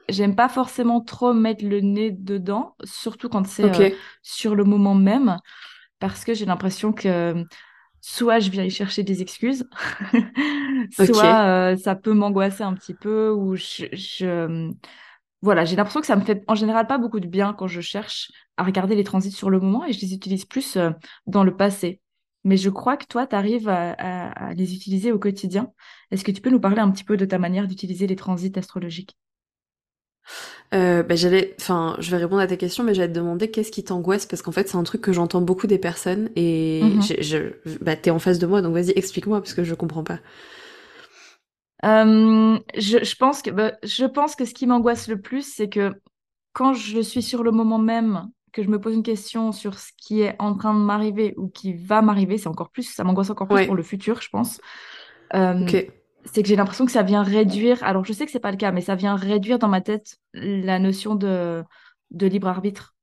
[0.09, 4.95] J'aime pas forcément trop mettre le nez dedans, surtout quand c'est euh, sur le moment
[4.95, 5.39] même,
[6.01, 7.45] parce que j'ai l'impression que
[8.03, 9.69] soit je viens y chercher des excuses,
[11.15, 14.71] soit euh, ça peut m'angoisser un petit peu, ou je, je-
[15.43, 17.81] voilà, j'ai l'impression que ça me fait en général pas beaucoup de bien quand je
[17.81, 20.91] cherche à regarder les transits sur le moment et je les utilise plus euh,
[21.27, 22.01] dans le passé.
[22.45, 25.73] Mais je crois que toi, tu arrives à, à- à les utiliser au quotidien.
[26.11, 28.53] Est-ce que tu peux nous parler un petit peu de ta manière d'utiliser les transits
[28.57, 29.17] astrologiques?
[30.75, 33.71] Euh, bah, j'allais, enfin, je vais répondre à ta question, mais j'allais te demander qu'est-ce
[33.73, 37.39] qui t'angoisse parce qu'en fait c'est un truc que j'entends beaucoup des personnes et je,
[37.81, 40.21] bah t'es en face de moi donc vas-y explique-moi parce que je comprends pas.
[41.85, 45.69] Euh, je, je pense que, bah, je pense que ce qui m'angoisse le plus, c'est
[45.69, 45.95] que
[46.53, 49.93] quand je suis sur le moment même, que je me pose une question sur ce
[49.97, 53.31] qui est en train de m'arriver ou qui va m'arriver, c'est encore plus, ça m'angoisse
[53.31, 54.61] encore plus pour le futur, je pense.
[55.35, 55.79] Euh,
[56.25, 58.57] c'est que j'ai l'impression que ça vient réduire, alors je sais que c'est pas le
[58.57, 61.65] cas, mais ça vient réduire dans ma tête la notion de,
[62.11, 62.95] de libre arbitre.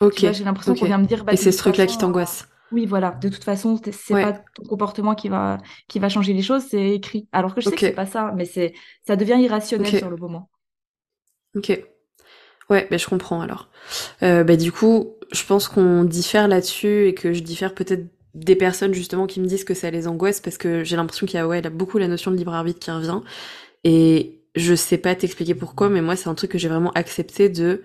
[0.00, 2.48] Ok, j'ai l'impression qu'on vient me dire, bah, Et c'est ce truc-là qui t'angoisse.
[2.72, 5.58] Oui, voilà, de toute façon, c'est pas ton comportement qui va,
[5.88, 7.28] qui va changer les choses, c'est écrit.
[7.32, 8.74] Alors que je sais que ok, c'est pas ça, mais c'est,
[9.06, 10.50] ça devient irrationnel sur le moment.
[11.56, 11.84] ok.
[12.70, 13.68] Ouais, bah je comprends alors.
[14.22, 18.56] Euh, bah du coup, je pense qu'on diffère là-dessus et que je diffère peut-être des
[18.56, 21.40] personnes justement qui me disent que ça les angoisse parce que j'ai l'impression qu'il y
[21.40, 23.20] a ouais, beaucoup la notion de libre arbitre qui revient
[23.84, 27.48] et je sais pas t'expliquer pourquoi, mais moi c'est un truc que j'ai vraiment accepté
[27.48, 27.82] de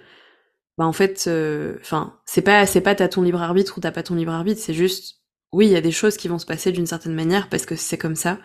[0.77, 3.91] bah en fait, euh, enfin, c'est pas c'est pas t'as ton libre arbitre ou t'as
[3.91, 5.21] pas ton libre arbitre, c'est juste
[5.53, 7.75] oui, il y a des choses qui vont se passer d'une certaine manière parce que
[7.75, 8.39] c'est comme ça,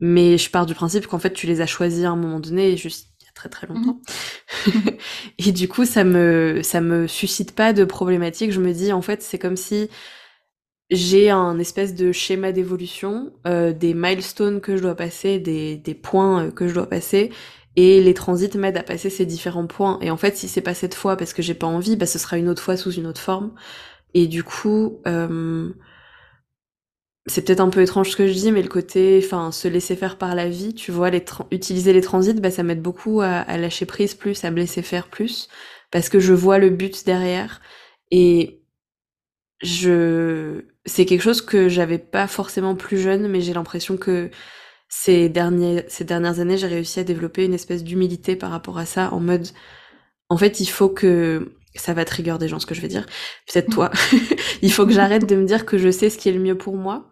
[0.00, 2.76] mais je pars du principe qu'en fait tu les as choisis à un moment donné,
[2.76, 4.00] juste il y a très très longtemps.
[4.66, 4.98] Mhm.
[5.38, 8.52] Et du coup, ça me ça me suscite pas de problématique.
[8.52, 9.88] Je me dis en fait, c'est comme si
[10.90, 15.94] j'ai un espèce de schéma d'évolution, euh, des milestones que je dois passer, des, des
[15.94, 17.32] points euh, que je dois passer,
[17.76, 19.98] et les transits m'aident à passer ces différents points.
[20.02, 22.18] Et en fait, si c'est pas cette fois parce que j'ai pas envie, bah ce
[22.18, 23.52] sera une autre fois sous une autre forme.
[24.14, 25.72] Et du coup, euh,
[27.26, 29.96] c'est peut-être un peu étrange ce que je dis, mais le côté, enfin, se laisser
[29.96, 31.10] faire par la vie, tu vois,
[31.50, 34.82] utiliser les transits, bah ça m'aide beaucoup à, à lâcher prise plus, à me laisser
[34.82, 35.48] faire plus,
[35.90, 37.62] parce que je vois le but derrière.
[38.10, 38.62] Et
[39.62, 44.30] je c'est quelque chose que j'avais pas forcément plus jeune mais j'ai l'impression que
[45.02, 48.86] ces derniers ces dernières années j'ai réussi à développer une espèce d'humilité par rapport à
[48.86, 49.48] ça en mode
[50.28, 53.04] en fait il faut que ça va trigger des gens ce que je vais dire.
[53.48, 53.90] Peut-être toi.
[54.62, 56.56] Il faut que j'arrête de me dire que je sais ce qui est le mieux
[56.56, 57.10] pour moi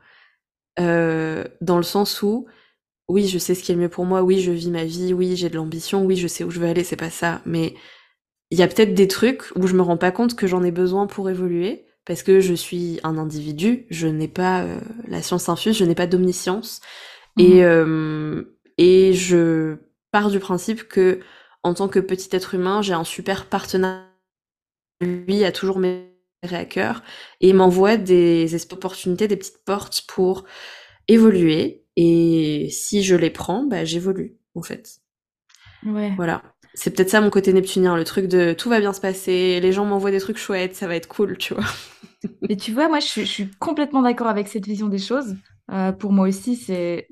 [0.78, 2.46] euh, dans le sens où
[3.08, 5.12] oui je sais ce qui est le mieux pour moi oui je vis ma vie
[5.12, 7.74] oui j'ai de l'ambition oui je sais où je veux aller c'est pas ça mais
[8.52, 10.70] il y a peut-être des trucs où je me rends pas compte que j'en ai
[10.70, 15.48] besoin pour évoluer, parce que je suis un individu, je n'ai pas euh, la science
[15.48, 16.82] infuse, je n'ai pas d'omniscience,
[17.38, 17.60] et, Mhm.
[17.62, 18.44] euh,
[18.78, 19.76] et je
[20.12, 21.20] pars du principe que,
[21.62, 24.04] en tant que petit être humain, j'ai un super partenaire,
[25.02, 26.10] lui a toujours mes
[26.52, 27.02] à cœur,
[27.40, 30.44] et m'envoie des espèces d'opportunités, des petites portes pour
[31.08, 35.00] évoluer, et si je les prends, bah j'évolue, en fait.
[35.84, 36.12] Ouais.
[36.16, 36.42] Voilà.
[36.74, 39.72] C'est peut-être ça mon côté neptunien, le truc de tout va bien se passer, les
[39.72, 41.64] gens m'envoient des trucs chouettes, ça va être cool, tu vois.
[42.48, 45.36] Et tu vois, moi, je, suis je suis complètement d'accord avec cette vision des choses.
[45.70, 47.08] Euh, pour moi aussi, c'est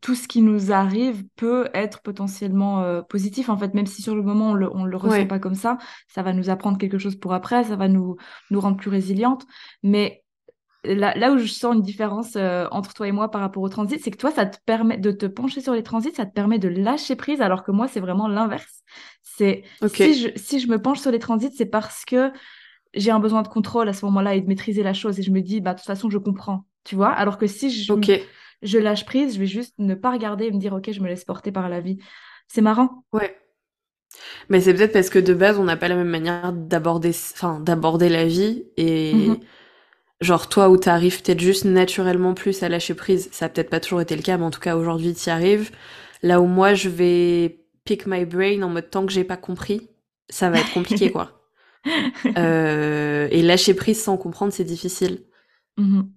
[0.00, 3.48] tout ce qui nous arrive peut être potentiellement euh, positif.
[3.48, 5.54] En fait, même si sur le moment, on le, on le ressent Ouais, pas comme
[5.54, 8.16] ça, ça va nous apprendre quelque chose pour après, ça va nous,
[8.50, 9.44] nous rendre plus résilientes.
[9.82, 10.24] Mais
[10.84, 13.68] là, là où je sens une différence euh, entre toi et moi par rapport au
[13.68, 16.32] transit, c'est que toi, ça te permet de te pencher sur les transits, ça te
[16.32, 18.82] permet de lâcher prise, alors que moi, c'est vraiment l'inverse.
[19.22, 22.32] C'est si, je, si je me penche sur les transits, c'est parce que
[22.94, 25.18] j'ai un besoin de contrôle à ce moment-là et de maîtriser la chose.
[25.18, 27.10] Et je me dis, bah, de toute façon, je comprends, tu vois.
[27.10, 27.92] Alors que si je,
[28.62, 31.08] je lâche prise, je vais juste ne pas regarder et me dire, ok, je me
[31.08, 31.98] laisse porter par la vie.
[32.48, 33.04] C'est marrant.
[33.12, 33.36] Ouais.
[34.48, 37.60] Mais c'est peut-être parce que de base, on n'a pas la même manière d'aborder, enfin,
[37.60, 39.14] d'aborder la vie et.
[39.14, 39.40] Mm-hmm.
[40.22, 43.80] Genre toi où t'arrives peut-être juste naturellement plus à lâcher prise, ça a peut-être pas
[43.80, 45.70] toujours été le cas, mais en tout cas aujourd'hui t'y arrives.
[46.22, 49.90] Là où moi je vais pick my brain en mode tant que j'ai pas compris,
[50.30, 51.32] ça va être compliqué quoi.
[52.38, 55.22] Euh, et lâcher prise sans comprendre c'est difficile.
[55.78, 56.08] Mm-hmm.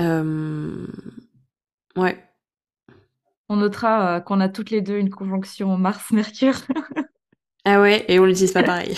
[0.00, 0.86] Euh,
[1.96, 2.24] ouais.
[3.48, 6.60] On notera euh, qu'on a toutes les deux une conjonction Mars-Mercure.
[7.64, 8.96] ah ouais, et on l'utilise pas pareil.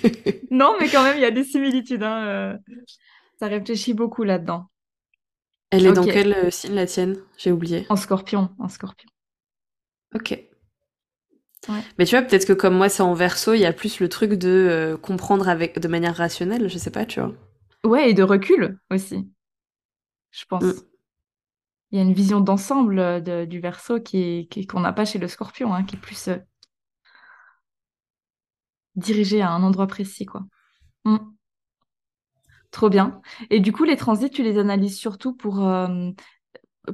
[0.50, 2.02] non, mais quand même, il y a des similitudes.
[2.02, 2.58] Hein,
[3.38, 4.68] ça réfléchit beaucoup là-dedans.
[5.72, 7.16] Elle est dans quel euh, signe la tienne?
[7.38, 7.86] J'ai oublié.
[7.88, 9.08] En scorpion, en scorpion.
[10.14, 10.38] Ok.
[11.98, 14.08] Mais tu vois, peut-être que comme moi c'est en verso, il y a plus le
[14.08, 17.32] truc de euh, comprendre avec de manière rationnelle, je sais pas, tu vois.
[17.84, 19.30] Ouais, et de recul aussi.
[20.32, 20.64] Je pense.
[20.64, 20.72] Mm.
[21.92, 25.28] Il y a une vision d'ensemble euh, du verso qui qu'on n'a pas chez le
[25.28, 26.28] scorpion, hein, qui est plus
[28.96, 30.42] dirigé à un endroit précis, quoi.
[31.04, 31.18] Mm.
[32.70, 33.20] Trop bien.
[33.50, 36.10] Et du coup, les transits, tu les analyses surtout pour, euh,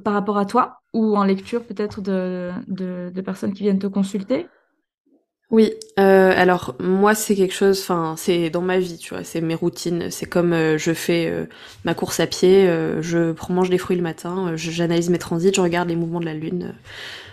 [0.03, 4.49] par rapport à toi ou en lecture peut-être de, de, personnes qui viennent te consulter?
[5.51, 9.41] Oui, euh, alors moi c'est quelque chose, enfin c'est dans ma vie, tu vois, c'est
[9.41, 11.33] mes routines, c'est comme euh, je fais
[11.85, 12.67] ma course à pied,
[13.01, 16.35] je mange des fruits le matin, j'analyse mes transits, je regarde les mouvements de la
[16.35, 16.75] lune.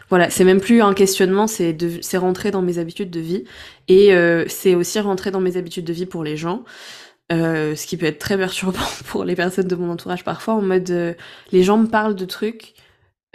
[0.10, 3.44] Voilà, c'est même plus un questionnement, c'est c'est rentrer dans mes habitudes de vie
[3.90, 4.12] et
[4.48, 6.64] c'est aussi rentrer dans mes habitudes de vie pour les gens.
[7.32, 10.62] Euh, ce qui peut être très perturbant pour les personnes de mon entourage parfois, en
[10.62, 11.14] mode euh,
[11.52, 12.76] les gens me parlent de trucs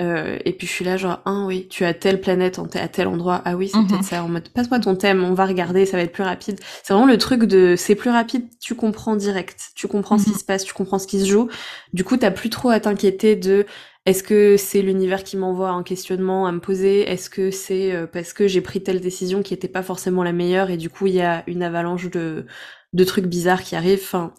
[0.01, 2.89] euh, et puis je suis là genre ah oui tu as telle planète en à
[2.89, 4.03] tel endroit ah oui c'est peut-être mhm.
[4.03, 6.93] ça en mode passe-moi ton thème on va regarder ça va être plus rapide c'est
[6.93, 10.39] vraiment le truc de c'est plus rapide tu comprends direct tu comprends ce qui mhm.
[10.39, 11.49] se passe tu comprends ce qui se joue
[11.93, 13.67] du coup t'as plus trop à t'inquiéter de
[14.07, 17.03] est-ce que c'est l'univers qui m'envoie un questionnement à me poser?
[17.03, 20.71] Est-ce que c'est parce que j'ai pris telle décision qui était pas forcément la meilleure
[20.71, 22.47] et du coup il y a une avalanche de
[22.93, 24.01] de trucs bizarres qui arrivent.
[24.03, 24.33] Enfin,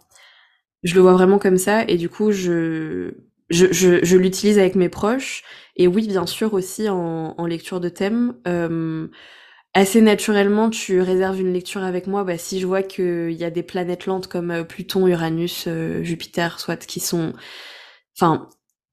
[0.84, 3.14] je le vois vraiment comme ça et du coup, je,
[3.52, 5.44] je, je, l'utilise avec mes proches.
[5.76, 8.36] Et oui, bien sûr, aussi en, en lecture de thème.
[8.48, 9.08] Euh,
[9.74, 13.50] assez naturellement, tu réserves une lecture avec moi bah, si je vois qu'il y a
[13.50, 17.34] des planètes lentes comme euh, Pluton, Uranus, euh, Jupiter, soit qui sont...
[18.18, 18.50] Enfin,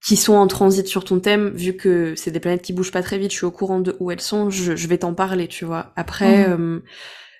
[0.06, 3.02] qui sont en transit sur ton thème, vu que c'est des planètes qui bougent pas
[3.02, 5.48] très vite, je suis au courant de où elles sont, je, je vais t'en parler,
[5.48, 5.92] tu vois.
[5.96, 6.82] Après, mmh.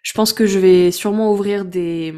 [0.03, 2.15] Je pense que je vais sûrement ouvrir des,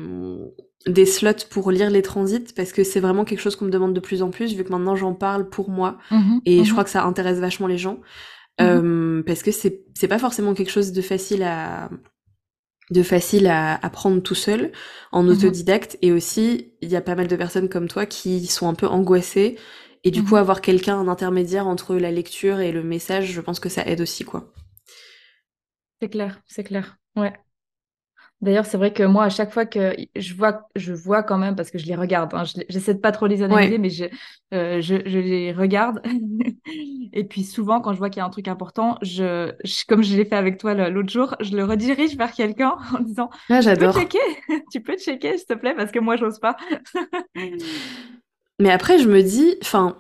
[0.87, 3.93] des slots pour lire les transits parce que c'est vraiment quelque chose qu'on me demande
[3.93, 6.71] de plus en plus vu que maintenant j'en parle pour moi mhm, et je mhm.
[6.71, 8.01] crois que ça intéresse vachement les gens.
[8.59, 8.67] Mhm.
[8.67, 11.91] euh, parce que c'est c'est pas forcément quelque chose de facile à
[12.91, 14.73] de facile à apprendre tout seul
[15.13, 18.69] en autodidacte et aussi il y a pas mal de personnes comme toi qui sont
[18.69, 19.59] un peu angoissées
[20.03, 23.61] et du coup avoir quelqu'un un intermédiaire entre la lecture et le message je pense
[23.61, 24.53] que ça aide aussi quoi.
[26.01, 27.35] C'est clair c'est clair ouais
[28.43, 31.57] D'ailleurs, c'est vrai que moi, à chaque fois que je vois, je vois quand même,
[31.57, 34.05] parce que je les regarde, hein, j'essaie de pas trop les analyser, mais je,
[34.55, 36.01] euh, je, je, les regarde.
[37.13, 39.53] et puis souvent, quand je vois qu'il y a un truc important, je,
[39.89, 43.29] comme je l'ai fait avec toi l'autre jour, je le redirige vers quelqu'un en disant
[43.51, 44.19] ah, Tu peux checker,
[44.73, 46.57] tu peux checker, s'il te plaît, parce que moi, j'ose pas.
[48.59, 49.97] mais après, je me dis, enfin,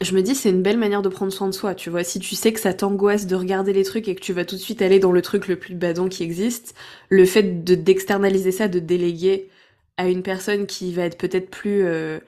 [0.00, 2.04] je me dis c'est une belle manière de prendre soin de soi, tu vois.
[2.04, 4.56] Si tu sais que ça t'angoisse de regarder les trucs et que tu vas tout
[4.56, 6.74] de suite aller dans le truc le plus badon qui existe,
[7.08, 9.50] le fait de d'externaliser ça, de déléguer
[9.96, 12.18] à une personne qui va être peut-être plus euh,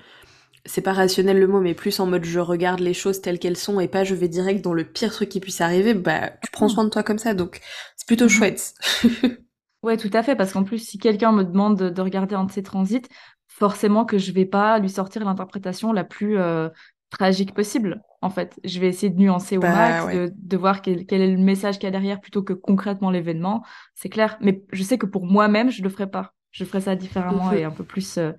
[0.65, 3.57] c'est pas rationnel le mot, mais plus en mode je regarde les choses telles qu'elles
[3.57, 6.51] sont et pas je vais direct dans le pire truc qui puisse arriver, bah tu
[6.53, 7.61] prends soin de toi comme ça, donc
[7.97, 8.31] c'est plutôt mhm.
[8.31, 8.75] chouette.
[9.83, 12.53] ouais, tout à fait, parce qu'en plus si quelqu'un me demande de, regarder un de
[12.53, 13.03] ces transits,
[13.49, 16.69] forcément que je vais pas lui sortir l'interprétation la plus euh,
[17.13, 18.59] tragique possible, en fait.
[18.65, 19.75] Je vais essayer de nuancer au bah,
[20.07, 23.63] max, de, voir quel, est le message qu'il y a derrière plutôt que concrètement l'événement.
[23.95, 24.39] C'est clair.
[24.41, 26.33] Mais je sais que pour moi-même, je le ferai pas.
[26.51, 28.33] Je ferai ça différemment et un peu plus euh,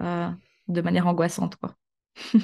[0.00, 0.28] euh,
[0.68, 1.74] de manière angoissante, quoi.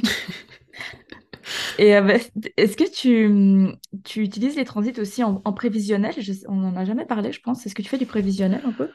[1.78, 2.18] et euh,
[2.56, 6.14] est-ce que tu, tu utilises les transits aussi en, prévisionnel?
[6.48, 7.66] On n'en a jamais parlé, je pense.
[7.66, 8.90] Est-ce que tu fais du prévisionnel un peu?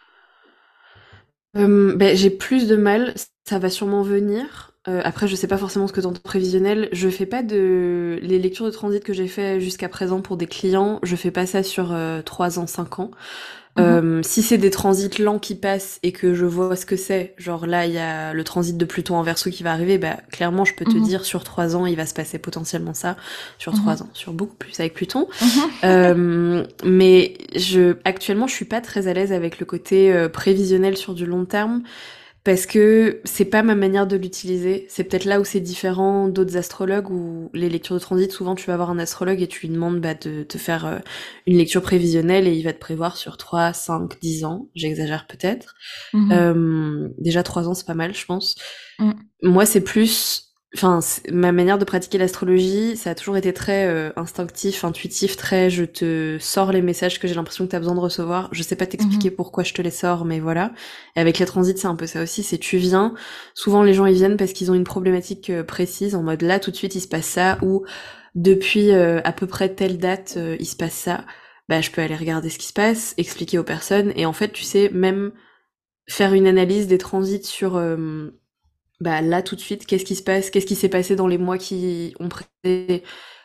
[1.54, 3.14] Ben, J'ai plus de mal.
[3.48, 4.73] Ça va sûrement venir.
[4.90, 6.90] Euh, après, je sais pas forcément ce que t'entends prévisionnel.
[6.92, 10.48] Je fais pas de les lectures de transit que j'ai fait jusqu'à présent pour des
[10.48, 11.00] clients.
[11.04, 13.12] Je fais pas ça sur euh, 3 ans, 5 ans.
[13.80, 17.34] Euh, si c'est des transits lents qui passent et que je vois ce que c'est,
[17.38, 20.18] genre là il y a le transit de Pluton en Verseau qui va arriver, bah
[20.32, 21.04] clairement je peux te Mhm.
[21.04, 23.18] dire sur trois ans il va se passer potentiellement ça,
[23.58, 23.76] sur Mhm.
[23.76, 25.28] trois ans, sur beaucoup plus avec Pluton.
[25.42, 25.74] Mhm.
[25.86, 30.98] Euh, mais je actuellement je suis pas très à l'aise avec le côté euh, prévisionnel
[30.98, 31.84] sur du long terme
[32.44, 34.86] parce que c'est pas ma manière de l'utiliser.
[34.90, 38.68] C'est peut-être là où c'est différent d'autres astrologues où les lectures de transit, souvent tu
[38.68, 41.00] vas voir un astrologue et tu lui demandes bah, de te faire euh,
[41.48, 44.68] une lecture prévisionnelle et il va te prévoir sur 3, 5, 10 ans.
[44.76, 45.76] J'exagère peut-être.
[46.14, 46.32] Mhm.
[46.34, 48.56] Euh, déjà 3 ans c'est pas mal je pense.
[49.00, 49.12] Mm.
[49.44, 50.53] Moi c'est plus...
[50.76, 51.02] Enfin,
[51.32, 55.84] ma manière de pratiquer l'astrologie, ça a toujours été très euh, instinctif, intuitif, très je
[55.86, 58.50] te sors les messages que j'ai l'impression que tu as besoin de recevoir.
[58.52, 60.72] Je sais pas t'expliquer pourquoi je te les sors, mais voilà.
[61.16, 63.14] Et avec les transits, c'est un peu ça aussi, c'est tu viens.
[63.54, 66.60] Souvent les gens ils viennent parce qu'ils ont une problématique euh, précise, en mode là
[66.60, 67.86] tout de suite il se passe ça, ou
[68.34, 71.24] depuis euh, à peu près telle date euh, il se passe ça.
[71.70, 74.52] Bah je peux aller regarder ce qui se passe, expliquer aux personnes, et en fait
[74.52, 75.34] tu sais même
[76.10, 78.32] faire une analyse des transits sur euh,
[79.04, 81.38] bah là tout de suite qu'est-ce qui se passe, qu'est-ce qui s'est passé dans les
[81.38, 83.04] mois qui ont précédé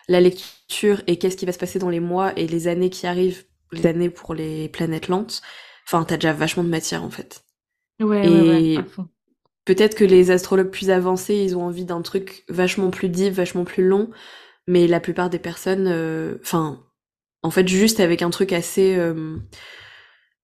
[0.08, 3.06] la lecture et qu'est-ce qui va se passer dans les mois et les années qui
[3.06, 5.42] arrivent, les années pour les planètes lentes.
[5.86, 7.44] Enfin, t'as déjà vachement de matière en fait.
[8.00, 8.84] Ouais, Et- ouais, ouais.
[9.64, 13.64] Peut-être que les astrologues plus avancés, ils ont envie d'un truc vachement plus deep, vachement
[13.64, 14.10] plus long,
[14.66, 16.84] mais la plupart des personnes, euh, enfin,
[17.42, 19.38] en fait, juste avec un truc assez euh,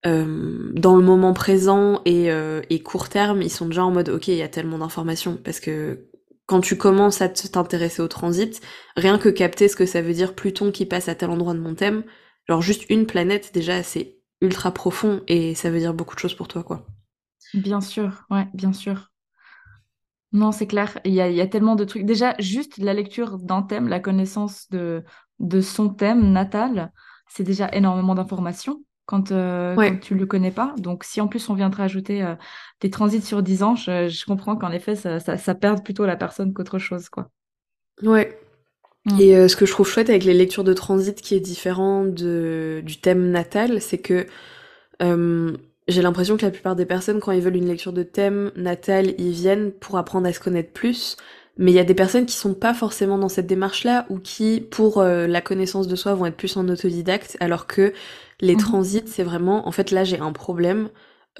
[0.07, 4.11] euh, dans le moment présent et, euh, et court terme, ils sont déjà en mode,
[4.11, 6.11] ok, il y a tellement d'informations, parce que
[6.47, 8.61] quand tu commences à t'intéresser au transit,
[8.97, 11.61] rien que capter ce que ça veut dire Pluton qui passe à tel endroit de
[11.61, 12.05] mon thème,
[12.47, 16.35] genre juste une planète, déjà, c'est ultra profond et ça veut dire beaucoup de choses
[16.35, 16.85] pour toi, quoi.
[17.55, 19.11] Bien sûr, ouais, bien sûr.
[20.33, 20.99] Non, c'est clair.
[21.05, 22.05] Il y a, tellement de trucs.
[22.05, 26.93] Déjà, juste la lecture d'un thème, la connaissance de son thème natal,
[27.29, 29.91] c'est déjà énormément d'informations quand, euh, Ouais.
[29.91, 30.75] quand tu ne le connais pas.
[30.79, 32.35] Donc, si en plus on vient te rajouter euh,
[32.81, 36.07] des transits sur 10 ans, je, je comprends qu'en effet, ça, ça, ça perde plutôt
[36.07, 37.31] la personne qu'autre chose, quoi.
[38.03, 38.39] Ouais.
[39.07, 39.21] Mm.
[39.21, 42.05] Et euh, ce que je trouve chouette avec les lectures de transit qui est différent
[42.05, 44.27] de, du thème natal, c'est que
[45.89, 49.15] j'ai l'impression que la plupart des personnes, quand ils veulent une lecture de thème natal,
[49.19, 51.17] ils viennent pour apprendre à se connaître plus.
[51.57, 54.61] Mais il y a des personnes qui sont pas forcément dans cette démarche-là ou qui,
[54.61, 57.93] pour euh, la connaissance de soi, vont être plus en autodidacte, alors que
[58.45, 58.59] les Mhm.
[58.59, 60.91] transits, c'est vraiment, en fait, là, j'ai un problème.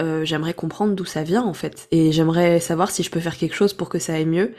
[0.01, 1.89] euh, j'aimerais comprendre d'où ça vient, en fait.
[1.93, 4.55] Et j'aimerais savoir si je peux faire quelque chose pour que ça aille mieux.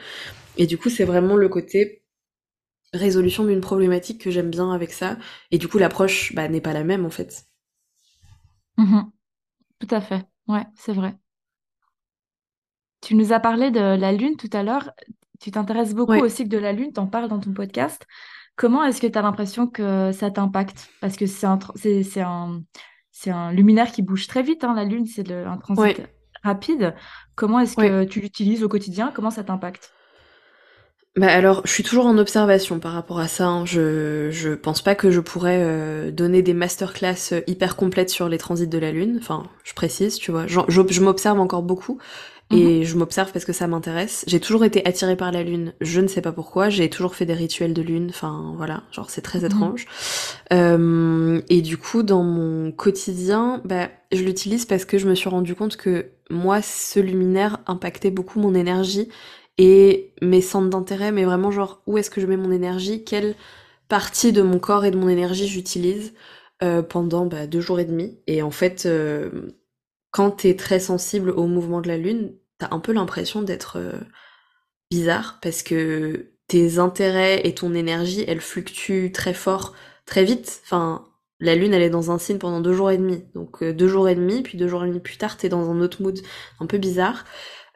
[0.57, 2.03] Et du coup, c'est vraiment le côté
[2.93, 5.17] résolution d'une problématique que j'aime bien avec ça.
[5.51, 7.45] Et du coup, l'approche bah, n'est pas la même en fait.
[8.77, 9.11] Mhm.
[9.79, 10.25] Tout à fait.
[10.47, 11.17] Ouais, c'est vrai.
[13.01, 14.91] Tu nous as parlé de la Lune tout à l'heure.
[15.39, 16.21] Tu t'intéresses beaucoup Ouais.
[16.21, 18.05] au cycle de la Lune, t'en parles dans ton podcast.
[18.55, 20.89] Comment est-ce que tu as l'impression que ça t'impacte?
[21.01, 22.61] Parce que c'est un, c'est, un,
[23.27, 26.01] un luminaire qui bouge très vite, hein, la Lune, c'est un transit
[26.43, 26.95] rapide.
[27.35, 29.11] Comment est-ce que tu l'utilises au quotidien?
[29.13, 29.91] Comment ça t'impacte?
[31.17, 33.47] Bah alors, je suis toujours en observation par rapport à ça.
[33.47, 33.65] hein.
[33.65, 38.27] Je, je pense pas que je pourrais euh, donner des masterclass euh, hyper complètes sur
[38.27, 39.17] les transits de la Lune.
[39.21, 40.45] Enfin, je précise, tu vois.
[40.45, 41.99] Je, je m'observe encore beaucoup.
[42.51, 44.23] Et je m'observe parce que ça m'intéresse.
[44.27, 45.73] J'ai toujours été attirée par la lune.
[45.81, 46.69] Je ne sais pas pourquoi.
[46.69, 48.07] J'ai toujours fait des rituels de lune.
[48.09, 48.83] Enfin, voilà.
[48.91, 49.45] Genre, c'est très Mhm.
[49.45, 49.87] étrange.
[50.53, 55.29] Euh, et du coup, dans mon quotidien, bah, je l'utilise parce que je me suis
[55.29, 59.09] rendu compte que moi, ce luminaire impactait beaucoup mon énergie
[59.57, 63.03] et mes centres d'intérêt, mais vraiment genre, où est-ce que je mets mon énergie?
[63.03, 63.35] Quelle
[63.89, 66.13] partie de mon corps et de mon énergie j'utilise
[66.63, 68.19] euh, pendant bah, deux jours et demi?
[68.27, 69.29] Et en fait, euh,
[70.15, 73.99] quand t'es très sensible au mouvement de la lune, t'as un peu l'impression d'être euh,
[74.89, 79.73] bizarre parce que tes intérêts et ton énergie, elles fluctuent très fort,
[80.05, 80.61] très vite.
[80.63, 81.05] Enfin,
[81.41, 83.25] la lune, elle est dans un signe pendant deux jours et demi.
[83.35, 85.69] Donc euh, deux jours et demi, puis deux jours et demi plus tard, t'es dans
[85.69, 86.17] un autre mood
[86.61, 87.25] un peu bizarre.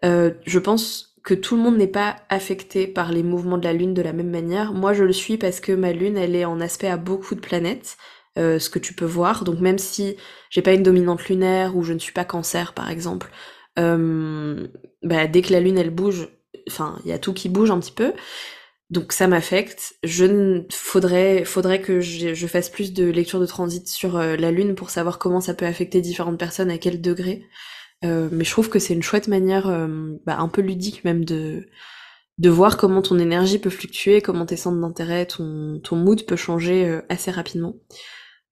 [0.06, 3.74] Euh, je pense que tout le monde n'est pas affecté par les mouvements de la
[3.74, 4.72] lune de la même manière.
[4.72, 7.42] Moi, je le suis parce que ma lune, elle est en aspect à beaucoup de
[7.42, 7.98] planètes.
[8.38, 9.43] Euh, ce que tu peux voir.
[9.43, 10.15] Donc même si
[10.49, 13.32] j'ai pas une dominante lunaire ou je ne suis pas cancer par exemple,
[13.77, 14.67] euh,
[15.03, 16.30] bah, dès que la lune elle bouge,
[16.69, 18.13] enfin il y a tout qui bouge un petit peu.
[18.89, 19.95] Donc ça m'affecte.
[20.03, 24.36] Je ne faudrait faudrait que je, je fasse plus de lecture de transit sur euh,
[24.36, 27.45] la lune pour savoir comment ça peut affecter différentes personnes à quel degré.
[28.03, 29.67] Mais je trouve que c'est une chouette manière,
[30.25, 31.67] bah, un peu ludique même de
[32.40, 36.36] de voir comment ton énergie peut fluctuer, comment tes centres d'intérêt, ton ton mood peut
[36.36, 37.76] changer euh, assez rapidement.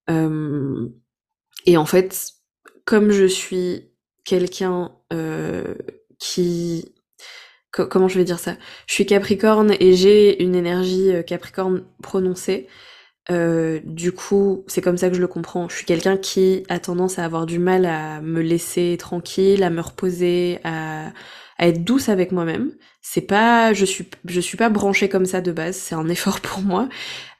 [0.09, 0.87] Euh,
[1.65, 2.33] et en fait,
[2.85, 3.91] comme je suis
[4.23, 5.73] quelqu'un euh,
[6.19, 6.93] qui...
[7.71, 8.57] co- comment je vais dire ça?
[8.87, 12.67] Je suis Capricorne et j'ai une énergie Capricorne prononcée.
[13.29, 15.67] Du coup, c'est comme ça que je le comprends.
[15.67, 19.69] Je suis quelqu'un qui a tendance à avoir du mal à me laisser tranquille, à
[19.69, 21.11] me reposer, à,
[21.57, 22.71] à être douce avec moi-même.
[23.01, 25.75] C'est pas, je suis, je suis pas branchée comme ça de base.
[25.75, 26.89] C'est un effort pour moi.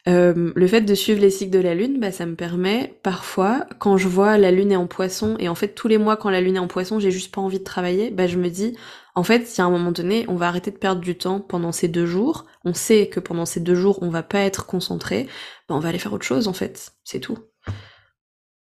[0.08, 3.66] Euh, le fait de suivre les cycles de la lune, bah, ça me permet parfois,
[3.78, 6.30] quand je vois la lune est en poisson, et en fait tous les mois quand
[6.30, 8.78] la lune est en poisson, j'ai juste pas envie de travailler, bah, je me dis,
[9.16, 11.74] en fait, si à un moment donné, on va arrêter de perdre du temps pendant
[11.74, 15.28] ces deux jours, on sait que pendant ces deux jours, on va pas être concentré,
[15.68, 17.38] bah, on va aller faire autre chose en fait, c'est tout.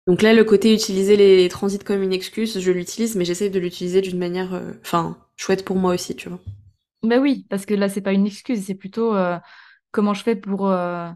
[0.08, 3.60] Donc là, le côté utiliser les transits comme une excuse, je l'utilise, mais j'essaie de
[3.60, 6.40] l'utiliser d'une manière, euh, enfin, chouette pour moi aussi, tu vois.
[7.04, 9.38] Bah oui, parce que là, c'est pas une excuse, c'est plutôt euh,
[9.92, 11.10] comment je fais pour euh,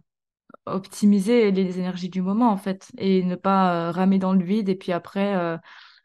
[0.65, 4.69] optimiser les énergies du moment, en fait, et ne pas euh, ramer dans le vide
[4.69, 5.59] et puis après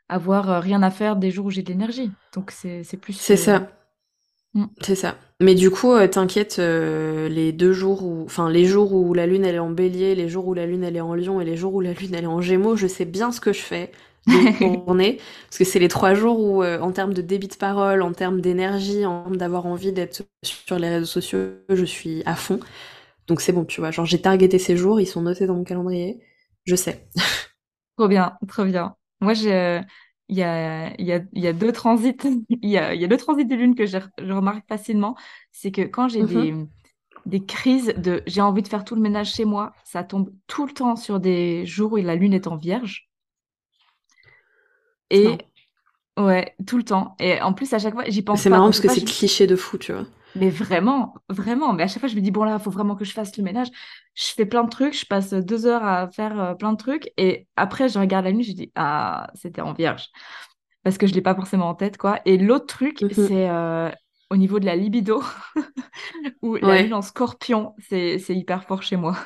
[0.09, 2.11] avoir rien à faire des jours où j'ai de l'énergie.
[2.33, 3.12] Donc, c'est c'est plus.
[3.12, 3.69] C'est ça.
[4.55, 4.67] Mm.
[4.81, 5.17] C'est ça.
[5.41, 9.57] Mais du coup, t'inquiète, les deux jours où, enfin, les jours où la lune elle
[9.57, 11.75] est en bélier, les jours où la lune elle est en lion et les jours
[11.75, 13.93] où la lune elle est en gémeaux, je sais bien ce que je fais
[14.27, 14.51] de
[14.87, 15.18] journée.
[15.49, 18.12] Parce que c'est les trois jours où, euh, en termes de débit de parole, en
[18.12, 22.61] termes d'énergie, en termes d'avoir envie d'être sur les réseaux sociaux, je suis à fond.
[23.29, 23.91] Donc c'est bon, tu vois.
[23.93, 26.20] Genre, j'ai targeté ces jours, ils sont notés dans mon calendrier.
[26.66, 27.09] Je sais.
[27.97, 28.97] Trop bien, trop bien.
[29.20, 29.81] Moi, j'ai,
[30.29, 32.16] il y a, il y a, il y a deux transits,
[32.51, 35.16] il y a, il y a deux transits de lune que je, je remarque facilement.
[35.53, 36.70] C'est que quand j'ai des, Mhm.
[37.27, 40.66] des crises de j'ai envie de faire tout le ménage chez moi, ça tombe tout
[40.66, 43.06] le temps sur des jours où la lune est en vierge.
[45.11, 45.39] Et
[46.19, 47.15] ouais, tout le temps.
[47.19, 49.57] Et en plus, à chaque fois, j'y pense C'est marrant parce que c'est cliché de
[49.57, 50.07] fou, tu vois.
[50.35, 51.73] Mais vraiment, vraiment.
[51.73, 53.37] Mais à chaque fois, je me dis, bon, là, il faut vraiment que je fasse
[53.39, 53.69] le ménage.
[54.15, 57.11] Je fais plein de trucs, je passe deux heures à faire euh, plein de trucs.
[57.17, 60.09] Et après, je regarde la lune, je dis, ah, c'était en vierge.
[60.83, 62.21] Parce que je l'ai pas forcément en tête, quoi.
[62.27, 63.11] Et l'autre truc, Mhm.
[63.13, 63.91] c'est euh,
[64.31, 65.23] au niveau de la libido,
[66.43, 69.17] où la lune en scorpion, c'est hyper fort chez moi.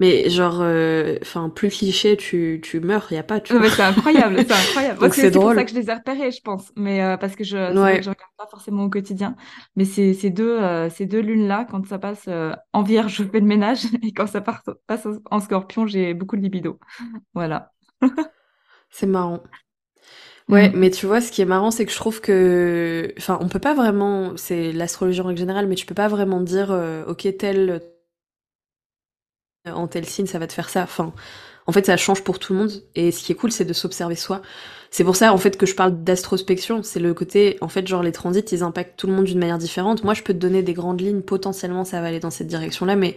[0.00, 3.82] Mais genre, euh, enfin, plus cliché, tu, tu meurs, y a pas, tu mais c'est
[3.82, 5.00] incroyable, c'est incroyable.
[5.00, 5.64] Donc c'est c'est aussi pour ça drôle.
[5.64, 6.72] que je les ai repérés, je pense.
[6.76, 8.00] Mais euh, parce que je, Ouais.
[8.00, 9.36] regarde pas forcément au quotidien.
[9.76, 13.40] Mais ces deux, euh, ces deux lunes-là, quand ça passe euh, en vierge, je fais
[13.40, 13.84] le ménage.
[14.02, 16.78] Et quand ça part- passe en scorpion, j'ai beaucoup de libido.
[17.34, 17.72] Voilà.
[18.90, 19.42] C'est marrant.
[20.50, 20.74] Ouais, Mm.
[20.74, 23.58] mais tu vois, ce qui est marrant, c'est que je trouve que, enfin, on peut
[23.58, 27.26] pas vraiment, c'est l'astrologie en règle générale, mais tu peux pas vraiment dire, euh, ok,
[27.38, 27.80] tel,
[29.72, 30.82] en tel signe, ça va te faire ça.
[30.82, 31.12] Enfin,
[31.66, 32.72] en fait, ça change pour tout le monde.
[32.94, 34.42] Et ce qui est cool, c'est de s'observer soi.
[34.90, 36.82] C'est pour ça, en fait, que je parle d'astrospection.
[36.82, 39.58] C'est le côté, en fait, genre, les transits, ils impactent tout le monde d'une manière
[39.58, 40.04] différente.
[40.04, 42.96] Moi, je peux te donner des grandes lignes, potentiellement, ça va aller dans cette direction-là,
[42.96, 43.16] mais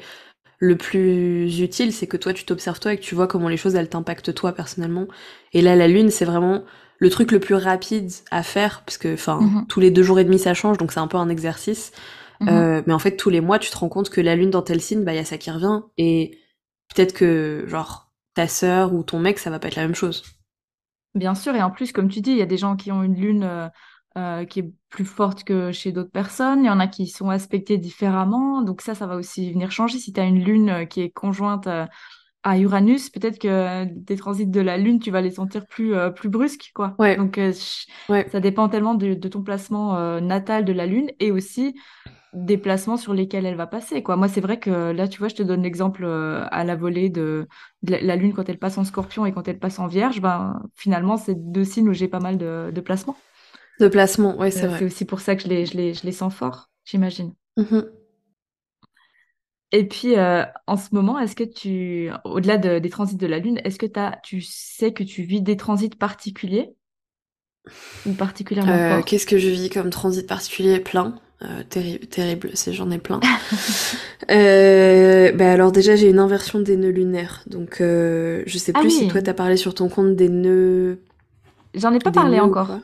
[0.59, 3.57] le plus utile, c'est que toi, tu t'observes toi et que tu vois comment les
[3.57, 5.07] choses, elles t'impactent toi personnellement.
[5.53, 6.63] Et là, la lune, c'est vraiment
[6.99, 9.67] le truc le plus rapide à faire, parce que, enfin, Mhm.
[9.67, 11.91] tous les deux jours et demi, ça change, donc c'est un peu un exercice.
[12.39, 12.49] Mhm.
[12.49, 14.61] Euh, mais en fait, tous les mois, tu te rends compte que la lune dans
[14.61, 15.81] tel signe, bah, il y a ça qui revient.
[15.97, 16.39] Et
[16.93, 20.23] peut-être que, genre, ta sœur ou ton mec, ça va pas être la même chose.
[21.15, 23.01] Bien sûr, et en plus, comme tu dis, il y a des gens qui ont
[23.01, 23.67] une lune euh,
[24.17, 27.29] euh, qui est plus forte que chez d'autres personnes, il y en a qui sont
[27.29, 29.97] aspectés différemment, donc ça, ça va aussi venir changer.
[29.97, 31.67] Si tu as une lune qui est conjointe
[32.43, 36.09] à Uranus, peut-être que des transits de la lune, tu vas les sentir plus, euh,
[36.09, 36.95] plus brusques, quoi.
[36.99, 37.51] Ouais, Donc, euh,
[38.09, 38.31] ouais.
[38.31, 41.75] ça dépend tellement de, de ton placement euh, natal de la lune et aussi
[42.33, 44.15] des placements sur lesquels elle va passer, quoi.
[44.15, 47.47] Moi, c'est vrai que là, tu vois, je te donne l'exemple à la volée de,
[47.83, 50.21] de la, Lune quand elle passe en Scorpion et quand elle passe en Vierge.
[50.21, 53.17] Ben, finalement, c'est deux signes où j'ai pas mal de, de placements.
[53.79, 54.85] De placement, ouais, c'est Euh, c'est vrai.
[54.85, 57.33] aussi pour ça que je les, je les, je les sens forts, j'imagine.
[57.57, 57.96] Mhm.
[59.71, 63.39] Et puis, euh, en ce moment, est-ce que tu, au-delà de- des transits de la
[63.39, 63.85] Lune, est-ce que
[64.23, 66.73] tu sais que tu vis des transits particuliers
[68.05, 70.79] ou particulièrement Euh, qu'est-ce que je vis comme transit particulier?
[70.79, 71.19] Plein.
[71.43, 73.19] Euh, terrible, terrible, j'en ai plein.
[74.31, 78.89] Euh, bah alors déjà j'ai une inversion des nœuds lunaires, donc je sais Ah plus
[78.89, 80.99] si toi t'as parlé sur ton compte des nœuds,
[81.73, 82.79] j'en ai pas des parlé encore.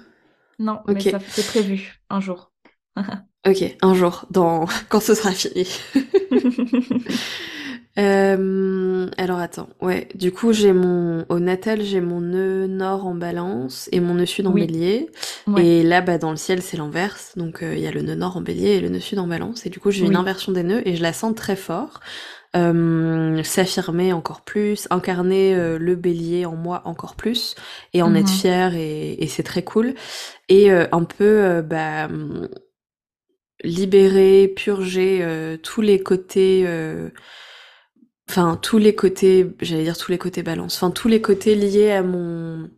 [0.59, 2.53] Non, mais Ok, ça, c'est prévu un jour.
[3.45, 5.67] ok, un jour, dans quand ce sera fini.
[7.99, 13.13] Euh, alors attends, ouais, du coup j'ai mon au natal j'ai mon nœud nord en
[13.13, 15.09] balance et mon nœud sud en Oui, bélier.
[15.47, 17.33] Ouais, et là bah dans le ciel c'est l'inverse.
[17.37, 19.27] Donc euh, il y a le nœud nord en bélier et le nœud sud en
[19.27, 19.67] balance.
[19.67, 21.99] Et du coup j'ai une inversion des nœuds et je la sens très fort.
[22.55, 27.55] Euh, s'affirmer encore plus incarner euh, le bélier en moi encore plus
[27.93, 28.31] et en être Mhm.
[28.31, 29.95] fière et, et c'est très cool.
[30.49, 32.09] Et euh, un peu euh, bah
[33.63, 37.09] libérer purger euh, tous les côtés euh,
[38.29, 41.91] Enfin, tous les côtés, j'allais dire tous les côtés balance, enfin tous les côtés liés
[41.91, 42.69] à mon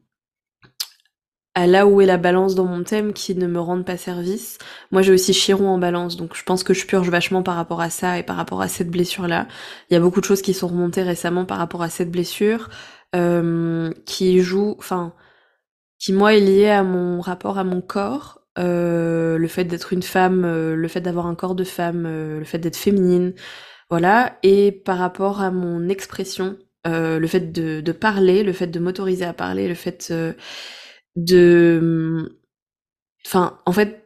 [1.53, 4.57] à là où est la balance dans mon thème qui ne me rendent pas service.
[4.91, 7.79] Moi, j'ai aussi Chiron en balance, donc je pense que je purge vachement par rapport
[7.79, 9.47] à ça et par rapport à cette blessure-là.
[9.89, 12.69] Il y a beaucoup de choses qui sont remontées récemment par rapport à cette blessure,
[13.15, 15.13] euh, qui joue, enfin,
[15.99, 20.03] qui moi est liée à mon rapport à mon corps, euh, le fait d'être une
[20.03, 23.33] femme, euh, le fait d'avoir un corps de femme, le fait d'être féminine,
[23.89, 28.79] voilà, et par rapport à mon expression, le fait de, de, parler, le fait de
[28.79, 30.13] m'autoriser à parler, le fait
[31.15, 32.37] de
[33.25, 34.05] enfin en fait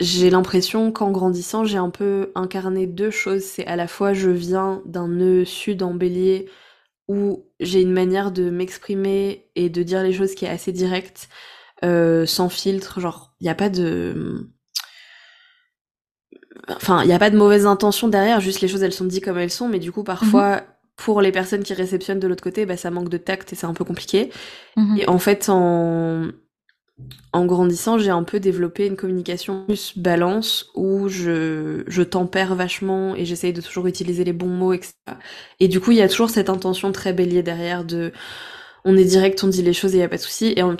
[0.00, 3.42] j'ai l'impression qu'en grandissant j'ai un peu incarné deux choses.
[3.44, 6.48] C'est à la fois je viens d'un nœud sud en bélier
[7.08, 11.28] où j'ai une manière de m'exprimer et de dire les choses qui est assez directe
[11.84, 14.48] euh, sans filtre genre il n'y a pas de
[16.68, 19.22] enfin il n'y a pas de mauvaise intention derrière juste les choses elles sont dites
[19.22, 20.62] comme elles sont mais du coup parfois mhm.
[20.96, 23.66] pour les personnes qui réceptionnent de l'autre côté, bah, ça manque de tact et c'est
[23.66, 24.30] un peu compliqué.
[24.76, 24.98] Mhm.
[24.98, 26.28] Et en fait, en,
[27.32, 33.16] en grandissant, j'ai un peu développé une communication plus balance où je, je tempère vachement
[33.16, 34.94] et j'essaye de toujours utiliser les bons mots, etc.
[35.58, 38.12] Et du coup, il y a toujours cette intention très bélier derrière de
[38.84, 40.52] on est direct, on dit les choses et il n'y a pas de souci.
[40.56, 40.76] Et en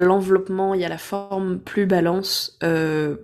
[0.00, 3.16] l'enveloppement, il y a la forme plus balance euh,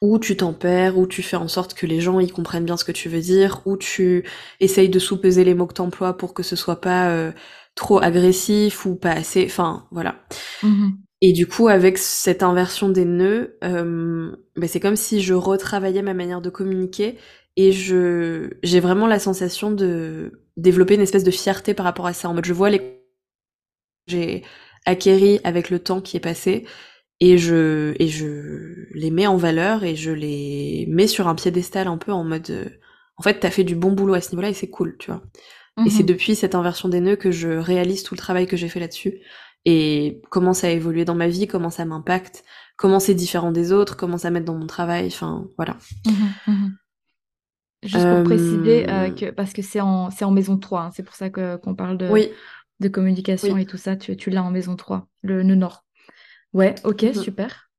[0.00, 2.84] où tu tempères, où tu fais en sorte que les gens y comprennent bien ce
[2.84, 4.24] que tu veux dire, où tu
[4.60, 7.32] essayes de sous-peser les mots que t'emploies pour que ce soit pas euh,
[7.74, 9.44] trop agressif ou pas assez.
[9.44, 10.16] Enfin, voilà.
[10.62, 10.92] Mm-hmm.
[11.20, 16.02] Et du coup, avec cette inversion des nœuds, euh, bah, c'est comme si je retravaillais
[16.02, 17.18] ma manière de communiquer
[17.56, 22.12] et je j'ai vraiment la sensation de développer une espèce de fierté par rapport à
[22.12, 22.28] ça.
[22.28, 23.03] En mode, je vois les
[24.06, 24.42] j'ai
[24.86, 26.66] acquéri avec le temps qui est passé
[27.20, 31.86] et je et je les mets en valeur et je les mets sur un piédestal
[31.86, 32.68] un peu en mode euh,
[33.16, 35.22] en fait t'as fait du bon boulot à ce niveau-là et c'est cool tu vois
[35.84, 36.08] et c'est mhm.
[36.08, 39.20] depuis cette inversion des nœuds que je réalise tout le travail que j'ai fait là-dessus
[39.64, 42.44] et comment ça a évolué dans ma vie, comment ça m'impacte,
[42.76, 45.76] comment c'est différent des autres, comment ça m'aide dans mon travail, enfin voilà.
[46.06, 46.76] Mhm, mhm.
[47.82, 51.14] Juste pour préciser, euh, que, parce que c'est en, en maison 3, hein, c'est pour
[51.14, 52.08] ça qu'on parle de,
[52.84, 55.84] de communication et tout ça, tu, tu l'as en maison 3, le nœud nord.
[56.52, 57.14] Ouais, ok, mhm.
[57.14, 57.70] super.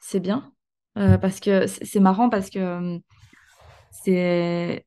[0.00, 0.52] C'est bien.
[0.98, 2.98] Euh, parce que c'est marrant parce que euh,
[3.92, 4.84] c'est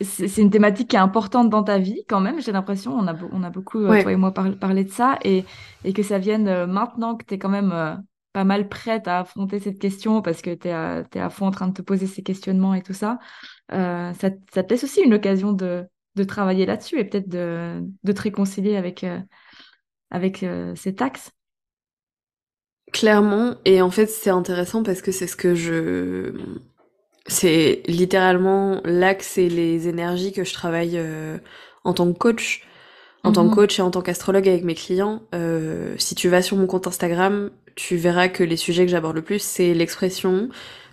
[0.00, 2.94] c'est une thématique qui est importante dans ta vie quand même, j'ai l'impression.
[2.94, 5.44] On a, on a beaucoup, euh, toi et moi, parlé de ça et,
[5.82, 7.96] et que ça vienne maintenant que tu es quand même euh,
[8.32, 11.50] pas mal prête à affronter cette question parce que tu es, es, à fond en
[11.50, 13.18] train de te poser ces questionnements et tout ça.
[13.70, 14.30] ça, ça,
[14.62, 15.84] te laisse aussi une occasion de,
[16.16, 19.04] de travailler là-dessus et peut-être de, de, te réconcilier avec,
[20.10, 20.44] avec
[20.76, 21.32] cet axe.
[22.92, 26.32] Clairement, et en fait c'est intéressant parce que c'est ce que je
[27.26, 31.38] c'est littéralement l'axe et les énergies que je travaille euh,
[31.84, 32.62] en tant que coach.
[33.22, 33.54] En tant que mhm.
[33.54, 36.86] coach et en tant qu'astrologue avec mes clients, euh, si tu vas sur mon compte
[36.86, 40.50] Instagram, tu verras que les sujets que j'aborde le plus, c'est l'expression,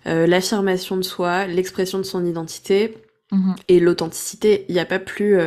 [0.08, 2.98] euh, l'affirmation de soi, l'expression de son identité
[3.32, 3.56] mhm.
[3.68, 4.66] et l'authenticité.
[4.70, 5.38] Il n'y a pas plus...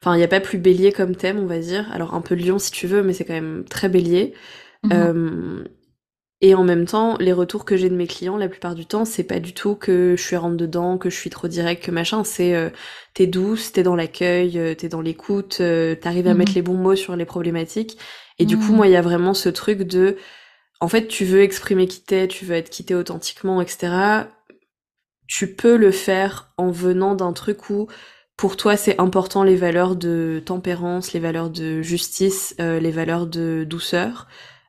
[0.00, 1.90] Enfin, il n'y a pas plus bélier comme thème, on va dire.
[1.92, 4.32] Alors, un peu lion si tu veux, mais c'est quand même très bélier.
[4.84, 5.64] Mhm.
[6.40, 9.04] Et en même temps, les retours que j'ai de mes clients, la plupart du temps,
[9.04, 11.90] c'est pas du tout que je suis rentre dedans, que je suis trop direct, que
[11.90, 12.22] machin.
[12.22, 12.70] C'est euh,
[13.14, 16.56] t'es douce, t'es dans l'accueil, euh, t'es dans l'écoute, euh, t'arrives à mettre mhm.
[16.56, 17.98] les bons mots sur les problématiques.
[18.38, 20.16] Et du coup, moi, il y a vraiment ce truc de,
[20.78, 24.28] en fait, tu veux exprimer qui t'es, tu veux être quitté authentiquement, etc.
[25.28, 27.86] Tu peux le faire en venant d'un truc où
[28.36, 33.64] pour toi c'est important les valeurs de tempérance, les valeurs de justice, les valeurs de
[33.68, 34.26] douceur.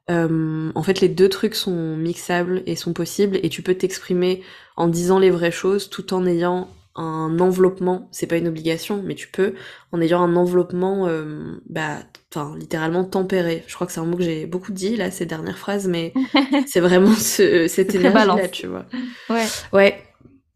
[0.10, 4.42] Euh, en fait, les deux trucs sont mixables et sont possibles, et tu peux t'exprimer
[4.76, 9.16] en disant les vraies choses tout en ayant un enveloppement, c'est pas une obligation, mais
[9.16, 9.54] tu peux,
[9.92, 11.98] en ayant un enveloppement, euh, bah,
[12.34, 13.64] enfin, littéralement tempéré.
[13.68, 16.14] Je crois que c'est un mot que j'ai beaucoup dit, là, ces dernières phrases, mais
[16.68, 18.86] c'est vraiment ce, cette énergie-là, tu vois.
[19.30, 19.46] Ouais.
[19.72, 20.04] Ouais.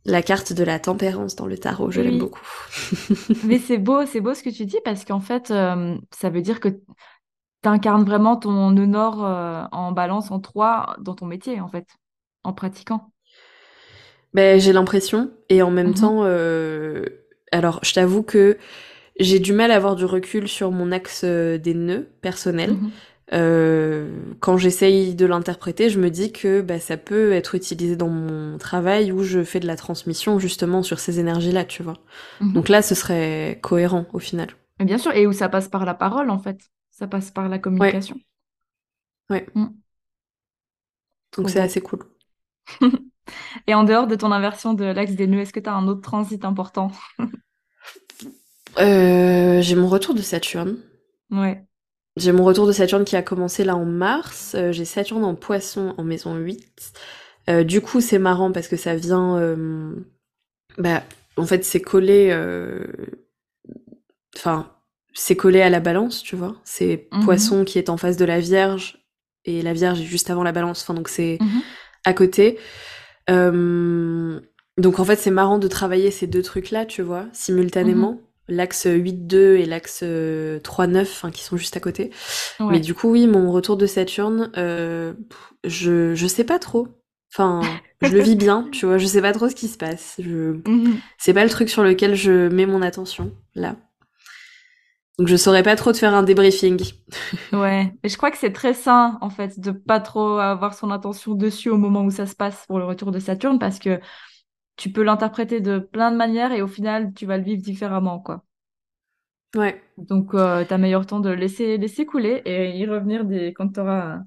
[0.06, 2.46] La carte de la tempérance dans le tarot, je l'aime beaucoup.
[3.46, 6.42] mais c'est beau, c'est beau ce que tu dis, parce qu'en fait, euh, ça veut
[6.42, 6.70] dire que
[7.64, 8.76] tu vraiment ton
[9.24, 11.88] euh, en balance en 3 dans ton métier, en fait,
[12.44, 13.12] en pratiquant.
[14.34, 15.32] Ben, j'ai l'impression.
[15.50, 15.94] Et en même mhm.
[15.94, 17.06] temps, euh,
[17.52, 18.58] alors je t'avoue que
[19.20, 22.76] j'ai du mal à avoir du recul sur mon axe euh, des nœuds personnels.
[23.32, 24.36] Mhm.
[24.40, 28.58] quand j'essaye de l'interpréter, je me dis que bah, ça peut être utilisé dans mon
[28.58, 31.98] travail où je fais de la transmission justement sur ces énergies-là, tu vois.
[32.40, 32.54] Mhm.
[32.54, 34.50] Donc là, ce serait cohérent au final.
[34.80, 36.60] bien sûr, et où ça passe par la parole en fait.
[36.92, 38.18] Ça passe par la communication.
[39.30, 39.46] Ouais.
[39.56, 39.68] Mm.
[41.36, 42.00] Donc c'est assez cool.
[43.68, 45.88] Et en dehors de ton inversion de l'axe des nœuds, est-ce que tu as un
[45.88, 46.92] autre transit important?
[48.80, 50.78] Euh, J'ai mon retour de Saturne.
[51.32, 51.66] Ouais.
[52.18, 54.54] J'ai mon retour de Saturne qui a commencé là en mars.
[54.56, 56.94] Euh, j'ai Saturne en poisson en maison 8.
[57.50, 59.38] Euh, du coup, c'est marrant parce que ça vient.
[59.38, 59.94] Euh,
[60.78, 61.04] bah,
[61.38, 62.32] en fait, c'est collé.
[64.36, 64.72] Enfin,
[65.14, 66.56] c'est collé à la balance, tu vois.
[66.64, 67.24] C'est Mhm.
[67.24, 68.98] poisson qui est en face de la Vierge
[69.46, 70.82] et la Vierge est juste avant la balance.
[70.84, 71.62] Enfin, donc c'est Mhm.
[72.06, 72.58] à côté.
[74.78, 78.20] Donc en fait, c'est marrant de travailler ces deux trucs-là, tu vois, simultanément.
[78.48, 82.12] L'axe 8-2 et l'axe euh, 3-9, enfin, qui sont juste à côté.
[82.60, 82.68] Ouais.
[82.72, 85.14] Mais du coup, oui, mon retour de Saturne, euh,
[85.64, 86.88] je, je sais pas trop.
[87.34, 87.62] Enfin,
[88.02, 90.16] je le vis bien, tu vois, je sais pas trop ce qui se passe.
[90.20, 90.60] Je...
[90.68, 91.00] Mhm.
[91.18, 93.78] C'est pas le truc sur lequel je mets mon attention, là.
[95.20, 96.82] Donc je saurais pas trop te faire un débriefing.
[97.54, 100.90] Ouais, mais je crois que c'est très sain en fait de pas trop avoir son
[100.90, 104.00] attention dessus au moment où ça se passe pour le retour de Saturne parce que
[104.78, 108.20] tu peux l'interpréter de plein de manières et au final tu vas le vivre différemment
[108.20, 108.46] quoi.
[109.56, 113.54] Ouais, Donc euh, t'as meilleur temps de laisser laisser couler et y revenir des...
[113.54, 114.20] quand t'auras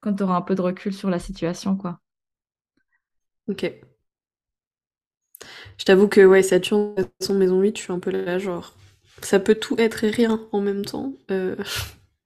[0.00, 2.00] quand t'auras un peu de recul sur la situation quoi.
[3.46, 3.62] ok.
[5.78, 8.74] Je t'avoue que, ouais, Saturne, façon, maison 8, je suis un peu là, genre,
[9.22, 11.12] ça peut tout être et rien en même temps.
[11.30, 11.56] Euh,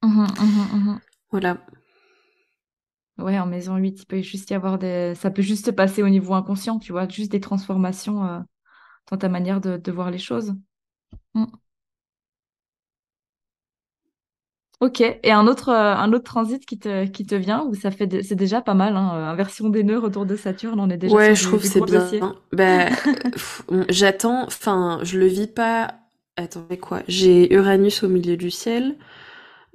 [0.02, 1.00] Mhm, mhm, mhm.
[1.30, 1.58] voilà.
[3.18, 6.02] Ouais, en maison 8, il peut juste y avoir des ça peut juste se passer
[6.02, 8.40] au niveau inconscient, tu vois, juste des transformations euh,
[9.10, 10.54] dans ta manière de, de voir les choses.
[11.34, 11.46] Mm.
[14.80, 17.90] Ok, et un autre, euh, un autre transit qui te, qui te vient, où ça
[17.90, 20.90] fait, de- c'est déjà pas mal, hein, euh, inversion des nœuds, retour de Saturne, on
[20.90, 22.26] est déjà Ouais, sur je du, trouve du c'est gros dossier.
[22.56, 22.88] bien.
[23.32, 25.94] Pff, bon, j'attends, enfin, je le vis pas.
[26.36, 27.02] Attendez quoi?
[27.08, 28.96] J'ai Uranus au milieu du ciel.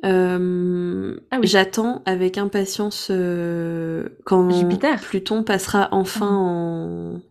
[0.06, 1.48] Euh, Ah oui.
[1.48, 5.00] j'attends avec impatience euh, quand Jupiter.
[5.02, 6.38] Pluton passera enfin Mhm.
[6.38, 7.22] en.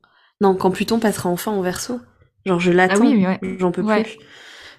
[0.40, 2.00] Non, quand Pluton passera enfin en Verseau.
[2.46, 3.40] Genre, je Ah l'attends, oui, ouais.
[3.58, 4.02] j'en peux Ouais.
[4.02, 4.18] plus.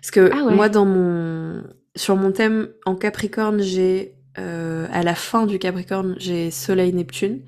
[0.02, 0.56] Parce que Ah ouais.
[0.56, 1.64] moi, dans mon.
[1.96, 4.14] Sur mon thème en Capricorne, j'ai.
[4.38, 7.42] euh, à la fin du Capricorne, j'ai Soleil-Neptune.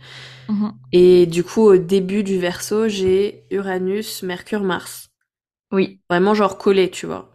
[0.50, 0.72] Mhm.
[0.92, 5.10] Et du coup, au début du Verseau, j'ai Uranus, Mercure, Mars.
[5.72, 6.02] Oui.
[6.10, 7.30] Vraiment genre collés, tu vois.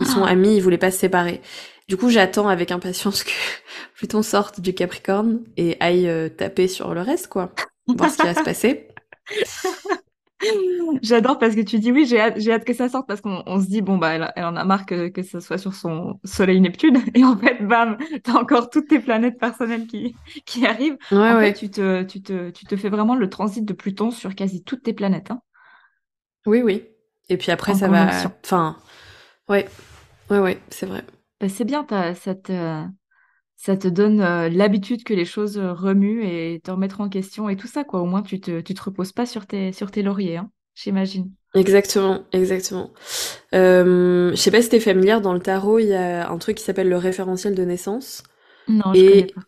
[0.00, 0.28] Ils sont Ah.
[0.28, 1.40] amis, ils voulaient pas se séparer.
[1.88, 3.30] Du coup, j'attends avec impatience que
[3.96, 7.52] Pluton sorte du Capricorne et aille euh, taper sur le reste, quoi.
[7.86, 8.88] Voir ce qui va se passer.
[11.02, 13.60] J'adore parce que tu dis oui, j'ai hâte, hâte que ça sorte parce qu'on on
[13.60, 16.20] se dit, bon, bah, elle, elle en a marre que, que ce soit sur son
[16.24, 16.98] Soleil-Neptune.
[17.14, 20.14] Et en fait, bam, t'as encore toutes tes planètes personnelles qui,
[20.44, 20.98] qui arrivent.
[21.10, 21.52] Ouais, En ouais.
[21.52, 24.62] fait, tu te, tu te, tu te fais vraiment le transit de Pluton sur quasi
[24.62, 25.30] toutes tes planètes.
[25.30, 25.40] Hein,
[26.46, 26.84] Oui, oui.
[27.28, 28.06] Et puis après, en ça va.
[28.06, 28.32] conjonction.
[28.44, 28.76] Enfin,
[29.48, 29.68] ouais.
[30.30, 31.04] Ouais, ouais, c'est vrai.
[31.44, 32.86] Ben, c'est bien, t'as- ça te,
[33.56, 37.48] ça te donne euh, l'habitude que les choses euh, remuent et te remettre en question
[37.50, 38.02] et tout ça, quoi.
[38.02, 41.34] Au moins, tu te, tu te reposes pas sur tes, sur tes lauriers, hein, j'imagine.
[41.54, 42.90] Exactement, exactement.
[43.54, 46.56] Euh, je sais pas si t'es familière, dans le tarot, il y a un truc
[46.56, 48.24] qui s'appelle le référentiel de naissance.
[48.68, 49.40] Non, je connais Et pas.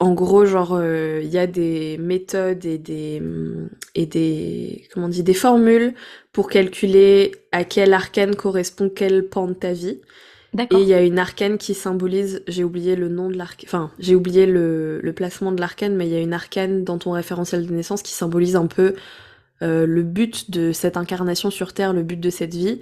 [0.00, 3.20] en gros, genre, euh, il y a des méthodes et des,
[3.96, 5.94] et des, comment on dit, des formules
[6.32, 10.00] pour calculer à quel arcane correspond quel pan de ta vie.
[10.70, 13.90] Et il y a une arcane qui symbolise, j'ai oublié le nom de l'arcane, enfin,
[13.98, 17.12] j'ai oublié le, le placement de l'arcane, mais il y a une arcane dans ton
[17.12, 18.94] référentiel de naissance qui symbolise un peu
[19.62, 22.80] euh, le but de cette incarnation sur Terre, le but de cette vie.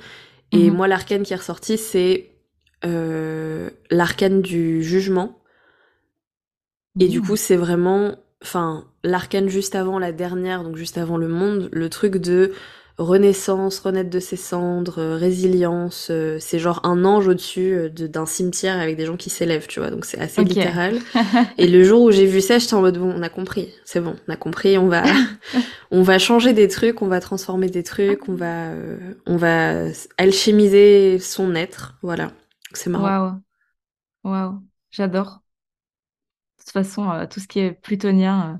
[0.52, 0.72] Et Mhm.
[0.72, 2.30] moi, l'arcane qui est ressorti, c'est
[2.84, 5.38] euh, l'arcane du jugement.
[6.98, 7.26] Et du Mmh.
[7.26, 11.90] coup, c'est vraiment, enfin, l'arcane juste avant la dernière, donc juste avant le monde, le
[11.90, 12.52] truc de
[12.98, 18.06] renaissance, renaître de ses cendres, euh, résilience, euh, c'est genre un ange au-dessus euh, de-
[18.06, 21.02] d'un cimetière avec des gens qui s'élèvent, tu vois, donc c'est assez littéral.
[21.58, 24.00] Et le jour où j'ai vu ça, j'étais en mode bon, on a compris, c'est
[24.00, 25.04] bon, on a compris, on va,
[25.90, 29.84] on va changer des trucs, on va transformer des trucs, on va, euh, on va
[30.18, 32.32] alchimiser son être, voilà.
[32.74, 33.14] C'est marrant.
[33.14, 33.42] Waouh,
[34.24, 35.42] waouh, j'adore.
[36.58, 38.58] De toute façon, euh, tout ce qui est plutonien, euh,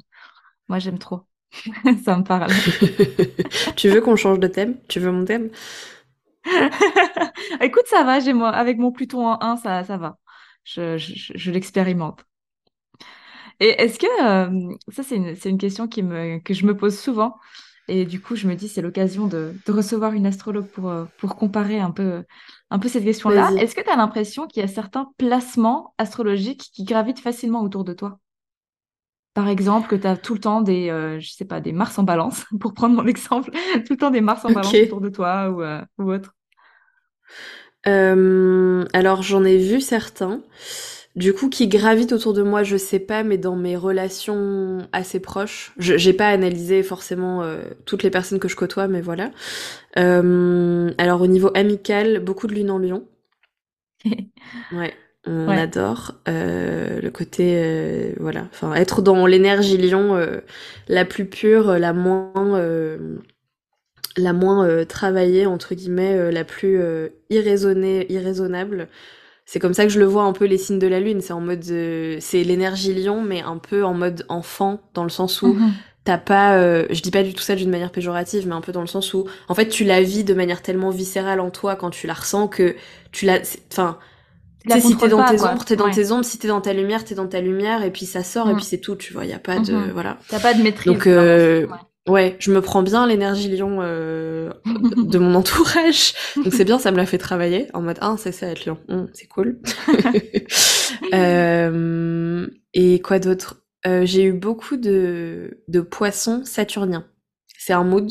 [0.68, 1.26] moi j'aime trop.
[2.04, 2.56] Ça me parle.
[3.76, 4.76] tu veux qu'on change de thème?
[4.88, 5.50] Tu veux mon thème?
[7.60, 10.18] Écoute, ça va, j'ai moi, avec mon Pluton en 1, ça, ça va.
[10.64, 12.24] Je, je, je- l'expérimente.
[13.60, 16.98] Et est-ce que, euh, ça c'est une, une question qui me, que je me pose
[16.98, 17.36] souvent,
[17.88, 21.04] et du coup je me dis c'est l'occasion de, de recevoir une astrologue pour, euh,
[21.18, 22.24] pour comparer un peu,
[22.70, 23.52] un peu cette question-là.
[23.56, 27.84] Est-ce que tu as l'impression qu'il y a certains placements astrologiques qui gravitent facilement autour
[27.84, 28.18] de toi?
[29.36, 31.98] Par exemple, que tu as tout le temps des, euh, je sais pas, des Mars
[31.98, 35.10] en balance, pour prendre mon exemple, tout le temps des Mars en balance autour de
[35.10, 36.34] toi ou, euh, ou autre.
[37.86, 40.40] Euh, alors j'en ai vu certains.
[41.16, 45.20] Du coup, qui gravitent autour de moi, je sais pas, mais dans mes relations assez
[45.20, 47.42] proches, je, j'ai pas analysé forcément
[47.84, 49.30] toutes les personnes que je côtoie, mais voilà.
[49.96, 53.04] Alors au niveau amical, beaucoup de lune en lion.
[54.72, 54.94] Ouais.
[55.26, 60.18] On adore le côté voilà enfin être dans l'énergie lion
[60.88, 62.32] la plus pure la moins
[64.16, 66.80] la moins travaillée entre guillemets la plus
[67.30, 68.88] irraisonnée irraisonnable
[69.46, 71.20] c'est comme ça que je le vois un peu les signes de la lune.
[71.20, 75.40] C'est en mode, c'est l'énergie lion, mais un peu en mode enfant, dans le sens
[75.40, 75.72] où mhm.
[76.02, 78.72] t'as pas, euh, je dis pas du tout ça d'une manière péjorative, mais un peu
[78.72, 81.76] dans le sens où, en fait, tu la vis de manière tellement viscérale en toi
[81.76, 82.74] quand tu la ressens que
[83.12, 83.38] tu la,
[83.70, 83.98] enfin,
[84.72, 87.04] sais, si t'es dans tes ombres, t'es dans tes ombres, si t'es dans ta lumière,
[87.04, 88.56] t'es dans ta lumière, et puis ça sort, et mhm.
[88.56, 89.90] puis c'est tout, tu vois, y a pas de, mhm.
[89.92, 90.18] voilà.
[90.28, 90.92] T'as pas de maîtrise.
[90.92, 91.66] Donc, euh,
[92.08, 96.14] Ouais, je me prends bien l'énergie lion euh, de mon entourage.
[96.36, 98.78] Donc c'est bien, ça me l'a fait travailler en mode ah c'est ça être lion,
[98.88, 99.58] hum, c'est cool.
[101.14, 103.64] euh, et quoi d'autre?
[103.86, 107.06] Euh, J'ai eu beaucoup de, de poissons saturniens.
[107.58, 108.08] C'est un mood.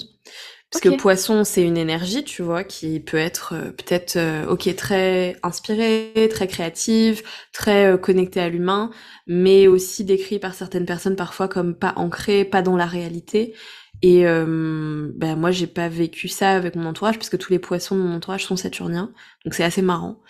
[0.72, 4.76] Parce que poisson, c'est une énergie, tu vois, qui peut être euh, peut-être, euh, ok,
[4.76, 8.90] très inspirée, très créative, très euh, connectée à l'humain,
[9.26, 13.54] mais aussi décrit par certaines personnes parfois comme pas ancrée, pas dans la réalité.
[14.02, 17.60] Et euh, ben moi, j'ai pas vécu ça avec mon entourage, parce que tous les
[17.60, 19.14] poissons de mon entourage sont saturniens,
[19.46, 20.22] donc c'est assez marrant.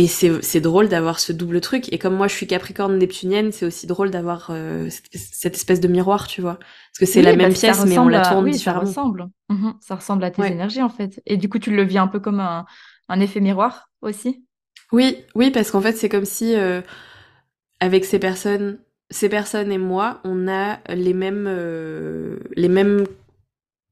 [0.00, 1.92] Et c'est drôle d'avoir ce double truc.
[1.92, 5.88] Et comme moi, je suis capricorne neptunienne, c'est aussi drôle d'avoir euh, cette, espèce de
[5.88, 6.54] miroir, tu vois.
[6.54, 8.86] Parce que c'est la même pièce, mais on la tourne oui, différemment.
[8.86, 9.26] Ça ressemble.
[9.48, 9.74] Mhm.
[9.80, 11.20] ça ressemble à tes énergies, en fait.
[11.26, 12.64] Et du coup, tu le vis un peu comme un,
[13.08, 14.44] un effet miroir aussi?
[14.92, 16.80] Oui, oui, parce qu'en fait, c'est comme si, euh,
[17.80, 18.78] avec ces personnes,
[19.10, 23.04] ces personnes et moi, on a les mêmes, euh, les mêmes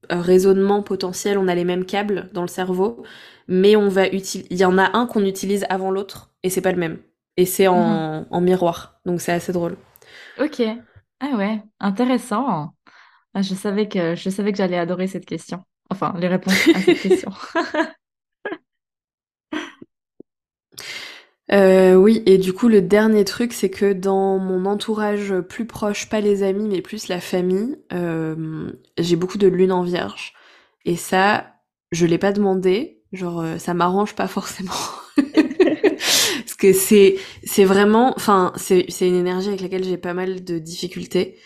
[0.09, 3.03] raisonnements potentiels, on a les mêmes câbles dans le cerveau,
[3.47, 4.47] mais on va utiliser.
[4.51, 6.99] Il y en a un qu'on utilise avant l'autre et c'est pas le même.
[7.37, 8.27] Et c'est en, mhm.
[8.31, 9.77] en miroir, donc c'est assez drôle.
[10.39, 10.61] Ok.
[11.19, 12.73] Ah ouais, intéressant.
[13.33, 15.63] Ah, je savais que je savais que j'allais adorer cette question.
[15.89, 17.31] Enfin, les réponses à cette question.
[21.51, 26.09] Euh, oui, et du coup, le dernier truc, c'est que dans mon entourage plus proche,
[26.09, 30.33] pas les amis, mais plus la famille, euh, j'ai beaucoup de lune en vierge.
[30.85, 31.55] Et ça,
[31.91, 32.96] je l'ai pas demandé.
[33.13, 34.71] Genre, euh, ça m'arrange pas forcément.
[35.17, 40.43] Parce que c'est, c'est vraiment, enfin, c'est, c'est une énergie avec laquelle j'ai pas mal
[40.43, 41.37] de difficultés.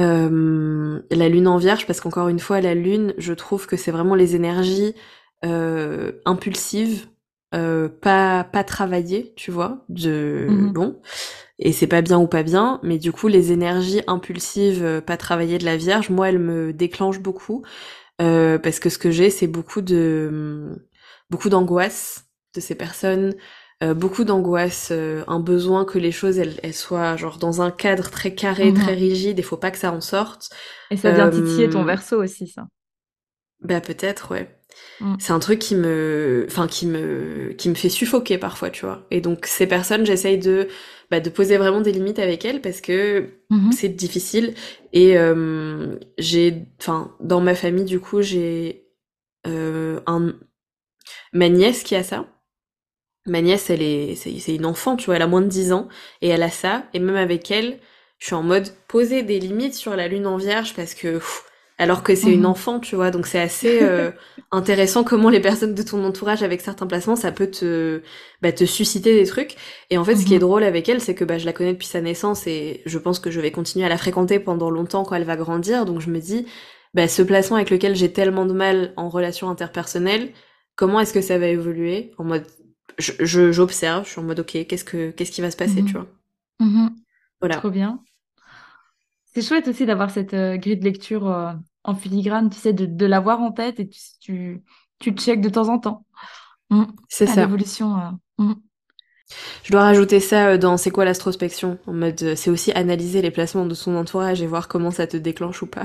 [0.00, 3.90] Euh, la lune en vierge, parce qu'encore une fois, la lune, je trouve que c'est
[3.90, 4.94] vraiment les énergies
[5.44, 7.06] euh, impulsives
[7.54, 11.00] euh, pas pas travaillé, tu vois, de mmh bon.
[11.58, 15.16] Et c'est pas bien ou pas bien, mais du coup les énergies impulsives euh, pas
[15.16, 17.62] travaillées de la Vierge, moi elles me déclenchent beaucoup
[18.22, 20.76] euh, parce que ce que j'ai c'est beaucoup de
[21.30, 22.24] beaucoup d'angoisse
[22.54, 23.34] de ces personnes,
[23.82, 27.70] euh, beaucoup d'angoisse, euh, un besoin que les choses elles, elles, soient genre dans un
[27.70, 30.50] cadre très carré, mmh très rigide, il faut pas que ça en sorte.
[30.90, 32.66] Et ça vient titiller ton verso aussi ça.
[33.60, 34.58] Bah peut-être ouais.
[35.00, 35.16] Mm.
[35.18, 39.06] C'est un truc qui me, enfin qui me, qui me fait suffoquer parfois, tu vois.
[39.10, 40.68] Et donc ces personnes, j'essaye de,
[41.10, 43.72] bah, de poser vraiment des limites avec elles parce que mm-hmm.
[43.72, 44.54] c'est difficile.
[44.92, 48.88] Et euh, j'ai, enfin dans ma famille du coup j'ai
[49.46, 50.34] euh, un,
[51.32, 52.26] ma nièce qui a ça.
[53.26, 55.88] Ma nièce, elle est, c'est une enfant, tu vois, elle a moins de 10 ans
[56.22, 56.84] et elle a ça.
[56.94, 57.78] Et même avec elle,
[58.18, 61.20] je suis en mode poser des limites sur la lune en vierge parce que
[61.80, 62.46] alors que c'est une mhm.
[62.46, 63.12] enfant, tu vois.
[63.12, 64.10] Donc c'est assez euh,
[64.50, 68.02] intéressant comment les personnes de ton entourage avec certains placements, ça peut te
[68.42, 69.54] bah, te susciter des trucs.
[69.90, 70.42] Et en fait, ce qui est mhm.
[70.42, 73.20] drôle avec elle, c'est que bah, je la connais depuis sa naissance et je pense
[73.20, 75.84] que je vais continuer à la fréquenter pendant longtemps quand elle va grandir.
[75.84, 76.46] Donc je me dis,
[76.94, 80.30] bah, ce placement avec lequel j'ai tellement de mal en relation interpersonnelle,
[80.78, 82.46] comment est-ce que ça va évoluer En mode,
[82.98, 85.96] je j'observe, je, suis en mode ok, qu'est-ce que qu'est-ce qui va se passer, tu
[86.60, 86.70] mhm.
[86.70, 86.90] vois
[87.40, 87.56] Voilà.
[87.56, 88.00] Trop bien.
[89.34, 91.52] C'est chouette aussi d'avoir cette euh, grille de lecture euh,
[91.84, 94.62] en filigrane, tu sais, de, de l'avoir en tête et tu, tu,
[95.00, 96.06] tu checkes de temps en temps.
[96.70, 96.84] Mm.
[97.08, 97.42] C'est ça.
[97.42, 97.98] L'évolution.
[97.98, 98.54] Euh, mm.
[99.64, 103.66] Je dois rajouter ça dans c'est quoi l'astrospection En mode, c'est aussi analyser les placements
[103.66, 105.84] de son entourage et voir comment ça te déclenche ou pas.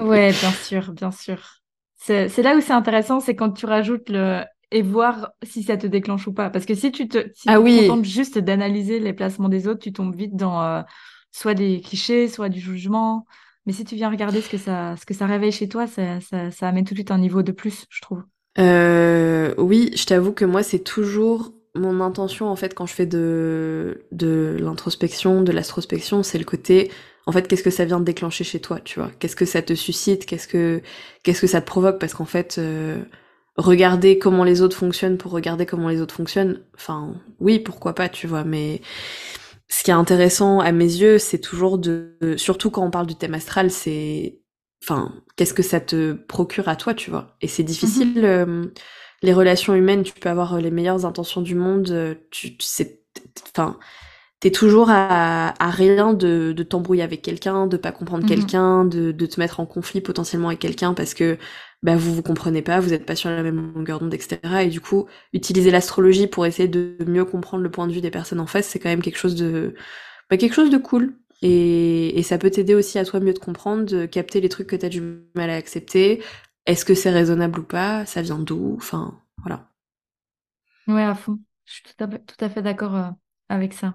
[0.00, 1.61] ouais, bien sûr, bien sûr.
[2.04, 4.42] C'est là où c'est intéressant, c'est quand tu rajoutes le
[4.74, 6.48] et voir si ça te déclenche ou pas.
[6.48, 9.92] Parce que si tu te, si ah tu juste d'analyser les placements des autres, tu
[9.92, 10.82] tombes vite dans
[11.30, 13.26] soit des clichés, soit du jugement.
[13.66, 16.20] Mais si tu viens regarder ce que ça, ce que ça réveille chez toi, ça,
[16.20, 18.22] ça, ça amène tout de suite un niveau de plus, je trouve.
[18.58, 23.06] Euh, oui, je t'avoue que moi, c'est toujours mon intention, en fait, quand je fais
[23.06, 26.90] de, de l'introspection, de l'astrospection, c'est le côté,
[27.26, 29.10] en fait, qu'est-ce que ça vient de déclencher chez toi, tu vois?
[29.18, 30.26] Qu'est-ce que ça te suscite?
[30.26, 30.82] Qu'est-ce que,
[31.22, 31.98] qu'est-ce que ça te provoque?
[32.00, 33.02] Parce qu'en fait, euh,
[33.56, 38.08] regarder comment les autres fonctionnent pour regarder comment les autres fonctionnent, enfin, oui, pourquoi pas,
[38.08, 38.80] tu vois, mais
[39.68, 43.14] ce qui est intéressant à mes yeux, c'est toujours de, surtout quand on parle du
[43.14, 44.40] thème astral, c'est,
[44.82, 47.36] enfin, qu'est-ce que ça te procure à toi, tu vois?
[47.40, 48.14] Et c'est difficile.
[48.18, 48.24] Mhm.
[48.24, 48.64] Euh,
[49.22, 53.02] les relations humaines, tu peux avoir les meilleures intentions du monde, tu, c'est
[53.54, 53.78] enfin,
[54.42, 58.26] t'es toujours à, à rien de, de t'embrouiller avec quelqu'un, de pas comprendre Mhm.
[58.26, 61.38] quelqu'un, de, de te mettre en conflit potentiellement avec quelqu'un parce que
[61.84, 64.64] bah vous vous comprenez pas, vous êtes pas sur la même longueur d'onde, etc.
[64.64, 68.10] Et du coup, utiliser l'astrologie pour essayer de mieux comprendre le point de vue des
[68.12, 69.74] personnes en face, c'est quand même quelque chose de
[70.30, 71.14] bah, quelque chose de cool.
[71.42, 74.68] Et, et ça peut t'aider aussi à toi mieux te comprendre, de capter les trucs
[74.68, 75.02] que t'as du
[75.34, 76.22] mal à accepter.
[76.66, 78.06] Est-ce que c'est raisonnable ou pas?
[78.06, 78.76] Ça vient d'où?
[78.78, 79.68] Enfin, voilà.
[80.86, 81.38] Ouais, à fond.
[81.64, 83.10] Je suis tout à, fait- tout à fait d'accord euh,
[83.48, 83.94] avec ça.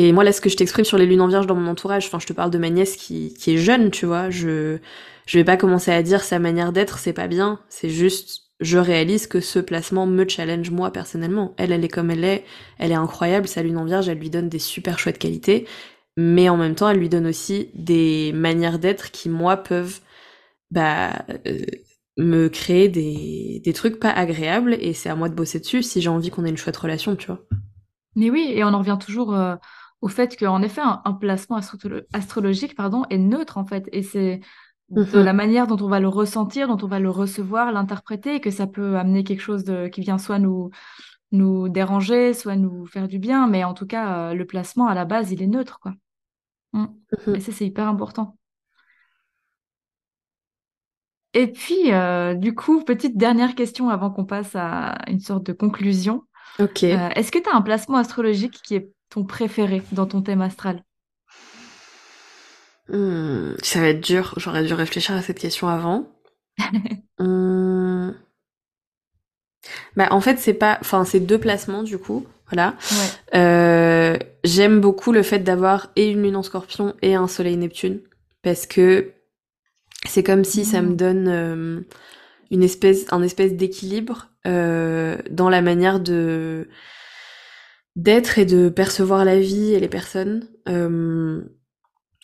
[0.00, 2.06] Et moi, là, ce que je t'exprime sur les lunes en vierge dans mon entourage,
[2.06, 4.30] enfin, je te parle de ma nièce qui, qui est jeune, tu vois.
[4.30, 4.78] Je,
[5.26, 7.58] je vais pas commencer à dire sa manière d'être, c'est pas bien.
[7.68, 11.52] C'est juste, je réalise que ce placement me challenge moi personnellement.
[11.56, 12.44] Elle, elle est comme elle est.
[12.78, 13.48] Elle est incroyable.
[13.48, 15.66] Sa lune en vierge, elle lui donne des super chouettes qualités.
[16.16, 19.98] Mais en même temps, elle lui donne aussi des manières d'être qui, moi, peuvent,
[20.70, 21.10] bah,
[21.48, 21.58] euh,
[22.16, 24.74] me créer des, des trucs pas agréables.
[24.80, 27.16] Et c'est à moi de bosser dessus si j'ai envie qu'on ait une chouette relation,
[27.16, 27.40] tu vois.
[28.14, 29.54] Mais oui, et on en revient toujours euh,
[30.00, 33.88] au fait qu'en effet, un, un placement astrolo- astrologique pardon, est neutre, en fait.
[33.92, 34.40] Et c'est
[34.90, 35.24] de Mhm.
[35.24, 38.50] la manière dont on va le ressentir, dont on va le recevoir, l'interpréter, et que
[38.50, 40.70] ça peut amener quelque chose de, qui vient soit nous,
[41.32, 43.48] nous déranger, soit nous faire du bien.
[43.48, 45.94] Mais en tout cas, euh, le placement, à la base, il est neutre, quoi.
[46.72, 46.86] Mm.
[47.26, 47.34] Mhm.
[47.36, 48.36] Et ça, c'est hyper important.
[51.34, 55.52] Et puis, euh, du coup, petite dernière question avant qu'on passe à une sorte de
[55.52, 56.24] conclusion.
[56.58, 56.84] Ok.
[56.84, 60.42] Euh, est-ce que tu as un placement astrologique qui est ton préféré dans ton thème
[60.42, 60.82] astral?
[62.88, 64.34] Hmm, ça va être dur.
[64.36, 66.06] J'aurais dû réfléchir à cette question avant.
[67.18, 68.10] Hmm.
[69.96, 72.26] Bah, en fait, c'est pas, enfin, c'est deux placements du coup.
[72.50, 72.74] Voilà.
[72.90, 73.18] Ouais.
[73.34, 78.00] Euh, j'aime beaucoup le fait d'avoir et une lune en Scorpion et un Soleil Neptune
[78.42, 79.12] parce que
[80.06, 80.96] c'est comme si ça me Mhm.
[80.96, 81.80] donne euh,
[82.50, 86.68] une espèce, un espèce d'équilibre euh, dans la manière de
[87.98, 90.48] d'être et de percevoir la vie et les personnes.
[90.68, 91.42] Euh,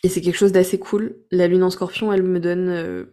[0.05, 1.16] et c'est quelque chose d'assez cool.
[1.33, 3.05] La lune en Scorpion, elle me donne euh,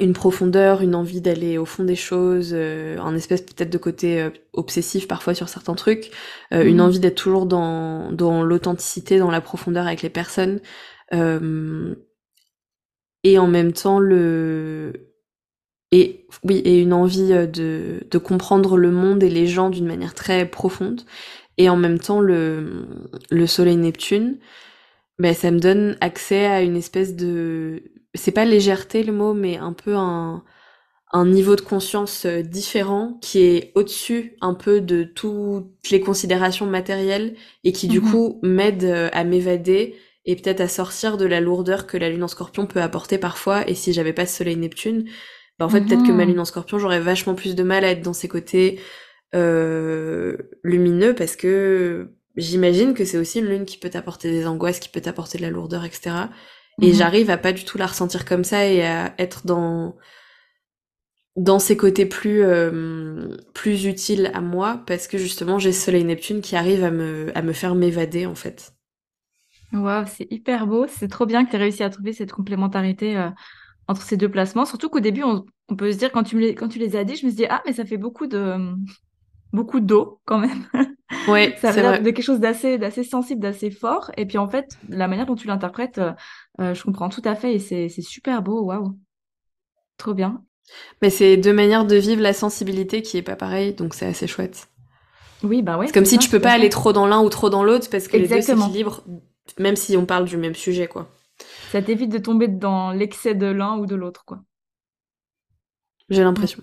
[0.00, 4.28] une profondeur, une envie d'aller au fond des choses, euh, un espèce peut-être de côté
[4.52, 6.12] obsessif parfois sur certains trucs,
[6.52, 6.80] une Mhm.
[6.80, 10.60] envie d'être toujours dans, dans l'authenticité, dans la profondeur avec les personnes,
[13.24, 14.92] et en même temps le
[15.92, 20.14] et oui et une envie de, de comprendre le monde et les gens d'une manière
[20.14, 21.02] très profonde,
[21.58, 22.86] et en même temps le
[23.30, 24.38] le Soleil Neptune,
[25.18, 27.82] ben ça me donne accès à une espèce de
[28.14, 30.44] c'est pas légèreté le mot, mais un peu un
[31.12, 36.66] un niveau de conscience euh, différent qui est au-dessus un peu de toutes les considérations
[36.66, 37.34] matérielles
[37.64, 38.02] et qui du Mhm.
[38.02, 39.96] coup m'aide euh, à m'évader
[40.26, 43.68] et peut-être à sortir de la lourdeur que la lune en scorpion peut apporter parfois
[43.68, 45.06] et si j'avais pas ce soleil Neptune
[45.58, 46.26] bah en fait peut-être que ma Mhm.
[46.26, 48.80] lune en scorpion j'aurais vachement plus de mal à être dans ces côtés
[49.34, 54.80] euh, lumineux parce que j'imagine que c'est aussi une lune qui peut t'apporter des angoisses
[54.80, 56.12] qui peut t'apporter de la lourdeur etc
[56.80, 56.94] et Mhm.
[56.94, 59.96] j'arrive à pas du tout la ressentir comme ça et à être dans
[61.36, 66.40] dans ces côtés plus euh, plus utiles à moi parce que justement j'ai Soleil Neptune
[66.42, 68.72] qui arrive à me à me faire m'évader en fait.
[69.72, 70.86] Waouh, c'est hyper beau.
[70.88, 73.30] C'est trop bien que tu aies réussi à trouver cette complémentarité euh,
[73.88, 74.66] entre ces deux placements.
[74.66, 76.96] Surtout qu'au début, on, on peut se dire, quand tu, me les, quand tu les
[76.96, 78.74] as dit, je me suis dit, ah, mais ça fait beaucoup de
[79.52, 80.66] beaucoup d'eau quand même.
[81.26, 82.00] Ouais, Ça c'est vrai.
[82.00, 84.10] de quelque chose d'assez d'assez sensible, d'assez fort.
[84.16, 86.12] Et puis en fait, la manière dont tu l'interprètes, euh,
[86.60, 88.62] euh, je comprends tout à fait et c'est c'est super beau.
[88.64, 88.98] Waouh,
[89.96, 90.44] trop bien.
[91.02, 94.26] Mais c'est deux manières de vivre la sensibilité qui est pas pareil, donc c'est assez
[94.26, 94.68] chouette.
[95.42, 97.22] Oui, bah ouais, C'est comme c'est si ça, tu peux pas aller trop dans l'un
[97.22, 99.04] ou trop dans l'autre parce que les deux s'équilibrent
[99.58, 101.08] même si on parle du même sujet quoi.
[101.68, 104.42] Ça t'évite de tomber dans l'excès de l'un ou de l'autre, quoi.
[106.10, 106.62] J'ai l'impression.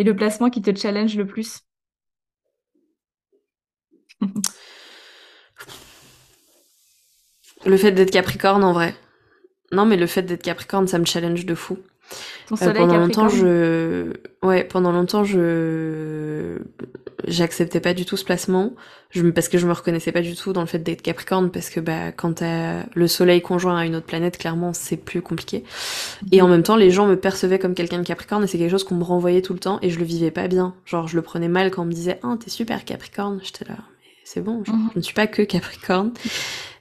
[0.00, 1.60] Et le placement qui te challenge le plus?
[7.66, 8.94] Le fait d'être Capricorne en vrai.
[9.72, 11.78] Non mais le fait d'être Capricorne ça me challenge de fou.
[12.48, 16.56] Ton Euh, pendant longtemps, je, ouais, pendant longtemps, je,
[17.26, 18.72] j'acceptais pas du tout ce placement,
[19.10, 19.22] je...
[19.30, 21.80] parce que je me reconnaissais pas du tout dans le fait d'être Capricorne, parce que
[21.80, 25.64] bah, quand t'as le Soleil conjoint à une autre planète, clairement, c'est plus compliqué.
[26.32, 28.70] Et en même temps, les gens me percevaient comme quelqu'un de Capricorne, et c'est quelque
[28.70, 30.74] chose qu'on me renvoyait tout le temps, et je le vivais pas bien.
[30.84, 33.40] Genre, je le prenais mal quand on me disait, ah, t'es super Capricorne.
[33.42, 34.90] J'étais là, mais c'est bon, genre, Mhm.
[34.94, 36.12] je ne suis pas que Capricorne.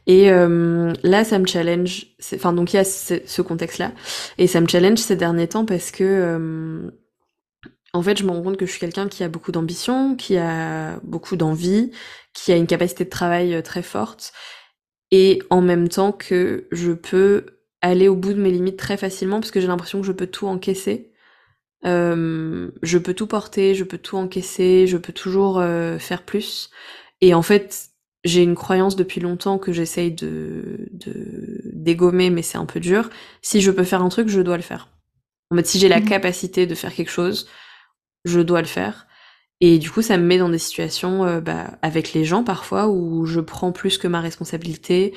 [0.07, 2.07] Et euh, là, ça me challenge.
[2.33, 3.91] Enfin, donc il y a ce, ce contexte-là.
[4.39, 6.89] Et ça me challenge ces derniers temps parce que, euh,
[7.93, 10.37] en fait, je me rends compte que je suis quelqu'un qui a beaucoup d'ambition, qui
[10.37, 11.91] a beaucoup d'envie,
[12.33, 14.33] qui a une capacité de travail euh, très forte.
[15.11, 17.45] Et en même temps que je peux
[17.81, 20.27] aller au bout de mes limites très facilement parce que j'ai l'impression que je peux
[20.27, 21.11] tout encaisser.
[21.85, 26.69] euh, je peux tout porter, je peux tout encaisser, je peux toujours euh, faire plus.
[27.21, 27.89] Et en fait,
[28.25, 33.09] j'ai une croyance depuis longtemps que j'essaye de, de dégommer, mais c'est un peu dur.
[33.41, 34.89] Si je peux faire un truc, je dois le faire.
[35.51, 36.01] En fait, si j'ai la Mhm.
[36.01, 37.47] capacité de faire quelque chose,
[38.25, 39.07] je dois le faire.
[39.61, 42.87] Et du coup, ça me met dans des situations euh, bah, avec les gens parfois
[42.89, 45.13] où je prends plus que ma responsabilité,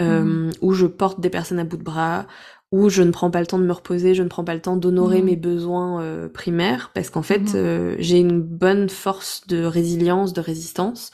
[0.00, 2.26] euh, où je porte des personnes à bout de bras,
[2.72, 4.62] où je ne prends pas le temps de me reposer, je ne prends pas le
[4.62, 5.26] temps d'honorer Mhm.
[5.26, 10.40] mes besoins euh, primaires, parce qu'en fait, euh, j'ai une bonne force de résilience, de
[10.40, 11.10] résistance,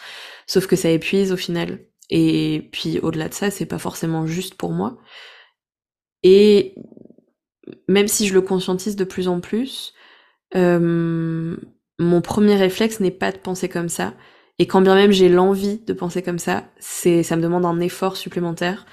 [0.47, 1.81] sauf que ça épuise au final.
[2.11, 4.99] Et puis au-delà de ça, c'est pas forcément juste pour moi.
[6.23, 6.75] Et
[7.89, 9.93] même si je le conscientise de plus en plus,
[10.57, 11.57] euh,
[11.99, 14.15] mon premier réflexe n'est pas de penser comme ça.
[14.59, 17.81] Et quand bien même j'ai l'envie de penser comme ça, c'est ça me demande un
[17.81, 18.87] effort supplémentaire.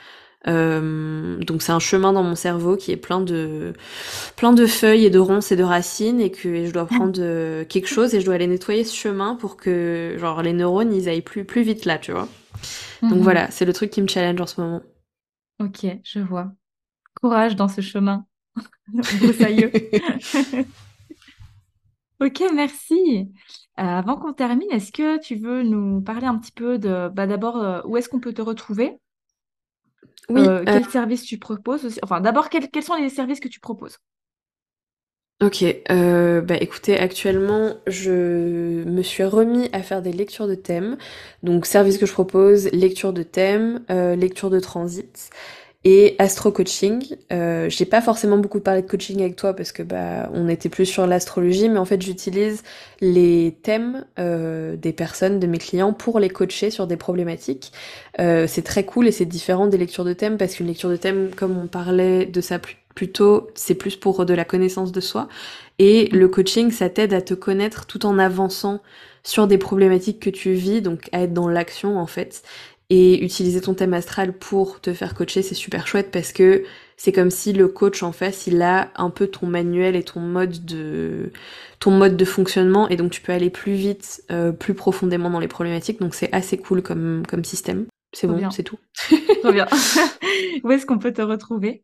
[0.47, 3.74] Euh, donc c'est un chemin dans mon cerveau qui est plein de
[4.36, 7.66] plein de feuilles et de ronces et de racines et que je dois prendre euh,
[7.66, 11.10] quelque chose et je dois aller nettoyer ce chemin pour que genre les neurones ils
[11.10, 12.28] aillent plus plus vite là, tu vois.
[13.10, 13.22] Donc Mhm.
[13.22, 14.84] voilà, c'est le truc qui me challenge en ce moment.
[15.60, 16.51] Ok, je vois.
[17.22, 18.26] Courage dans ce chemin.
[19.20, 19.72] Broussailleux.
[22.22, 23.32] Ok, merci.
[23.80, 27.28] Euh, avant qu'on termine, est-ce que tu veux nous parler un petit peu de, bah
[27.28, 28.97] d'abord, euh, où est-ce qu'on peut te retrouver?
[30.30, 31.99] Oui, Euh, quels services tu proposes aussi?
[32.03, 33.97] Enfin, d'abord, quels, quels sont les services que tu proposes?
[35.41, 40.97] Ok, euh, bah écoutez, actuellement, je me suis remis à faire des lectures de thèmes.
[41.43, 45.30] Donc, service que je propose, lecture de thèmes, euh, lecture de transit
[45.86, 47.16] et astro coaching.
[47.32, 50.68] Euh, j'ai pas forcément beaucoup parlé de coaching avec toi parce que bah on était
[50.68, 52.64] plus sur l'astrologie, mais en fait, j'utilise
[53.02, 57.72] les thèmes euh, des personnes, de mes clients, pour les coacher sur des problématiques.
[58.20, 60.98] Euh, c'est très cool et c'est différent des lectures de thèmes parce qu'une lecture de
[60.98, 62.60] thème, comme on parlait de ça
[62.96, 65.28] plus tôt, c'est plus pour de la connaissance de soi.
[65.78, 68.82] Et le coaching, ça t'aide à te connaître tout en avançant
[69.24, 72.44] sur des problématiques que tu vis, donc à être dans l'action en fait.
[72.90, 76.64] Et utiliser ton thème astral pour te faire coacher, c'est super chouette parce que
[76.98, 80.20] c'est comme si le coach en face, il a un peu ton manuel et ton
[80.20, 81.32] mode de
[81.80, 85.40] ton mode de fonctionnement et donc tu peux aller plus vite, euh, plus profondément dans
[85.40, 86.00] les problématiques.
[86.00, 87.88] Donc c'est assez cool comme comme système.
[88.14, 88.78] C'est bon, c'est tout.
[89.42, 89.66] Trop bien.
[90.64, 91.84] Où est-ce qu'on peut te retrouver?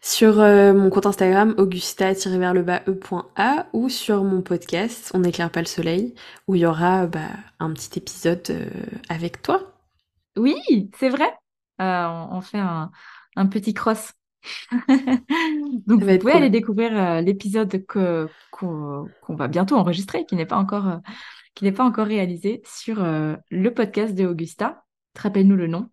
[0.00, 6.14] Sur euh, mon compte Instagram, augusta-e.a ou sur mon podcast, On n'éclaire pas le soleil,
[6.46, 8.68] où il y aura bah, un petit épisode euh,
[9.08, 9.77] avec toi.
[10.38, 11.30] Oui, c'est vrai.
[11.80, 12.90] Euh, on, on fait un,
[13.36, 14.12] un petit cross.
[15.86, 20.56] Donc, vous pouvez aller découvrir euh, l'épisode que, qu'on, va bientôt enregistrer, qui n'est pas
[20.56, 20.98] encore, euh,
[21.54, 24.84] qui n'est pas encore réalisé, sur le podcast de Augusta.
[25.16, 25.88] Rappelle-nous le nom.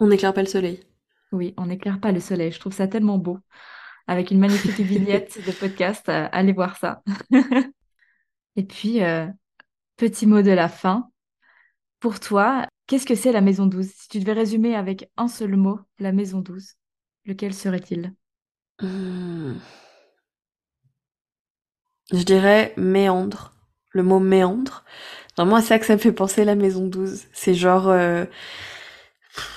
[0.00, 0.80] On n'éclaire pas le soleil.
[1.32, 2.52] Oui, on n'éclaire pas le soleil.
[2.52, 3.38] Je trouve ça tellement beau.
[4.06, 6.08] Avec une magnifique vignette de podcast.
[6.08, 7.02] Allez voir ça.
[8.56, 9.00] Et puis,
[9.96, 11.08] petit mot de la fin.
[12.00, 13.90] Pour toi, qu'est-ce que c'est la maison 12?
[13.94, 16.76] Si tu devais résumer avec un seul mot la maison 12,
[17.26, 18.14] lequel serait-il?
[18.80, 19.56] Hmm.
[22.12, 23.52] Je dirais méandre.
[23.90, 24.84] Le mot méandre.
[25.36, 27.24] Vraiment à ça que ça me fait penser la maison 12.
[27.32, 27.88] C'est genre...
[27.88, 28.24] euh,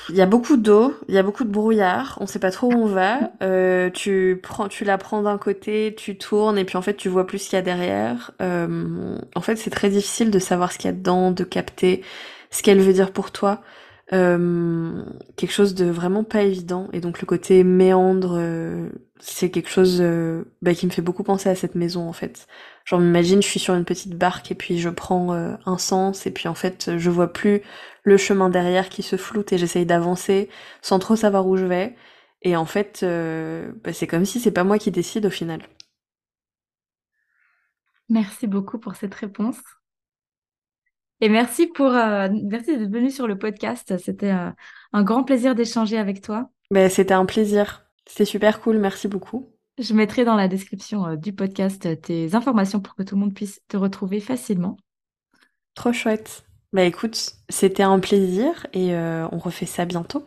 [0.10, 2.68] Il y a beaucoup d'eau, il y a beaucoup de brouillard, on sait pas trop
[2.72, 3.32] où on va.
[3.42, 7.10] Euh, tu prends, tu la prends d'un côté, tu tournes et puis en fait tu
[7.10, 8.32] vois plus ce qu'il y a derrière.
[8.42, 12.04] Euh, en fait c'est très difficile de savoir ce qu'il y a dedans, de capter
[12.56, 13.62] ce qu'elle veut dire pour toi.
[14.14, 15.04] Euh,
[15.36, 18.90] quelque chose de vraiment pas évident et donc le côté méandre, euh,
[19.20, 22.48] c'est quelque chose euh, bah, qui me fait beaucoup penser à cette maison en fait.
[22.86, 26.28] Genre m'imagine je suis sur une petite barque et puis je prends euh, un sens
[26.28, 27.62] et puis en fait je vois plus
[28.04, 30.50] le chemin derrière qui se floute et j'essaye d'avancer
[30.82, 31.96] sans trop savoir où je vais.
[32.44, 33.04] Et en fait,
[33.84, 35.62] bah, c'est comme si c'est pas moi qui décide au final.
[38.10, 39.58] Merci beaucoup pour cette réponse.
[41.22, 43.98] Et merci pour, euh, merci d'être venu sur le podcast.
[43.98, 44.52] C'était euh,
[44.94, 46.50] un grand plaisir d'échanger avec toi.
[46.72, 47.86] Bah, c'était un plaisir.
[48.06, 49.52] C'était super cool, merci beaucoup.
[49.78, 53.34] Je mettrai dans la description euh, du podcast tes informations pour que tout le monde
[53.34, 54.78] puisse te retrouver facilement.
[55.74, 56.46] Trop chouette.
[56.72, 60.26] Bah écoute, c'était un plaisir et on refait ça bientôt.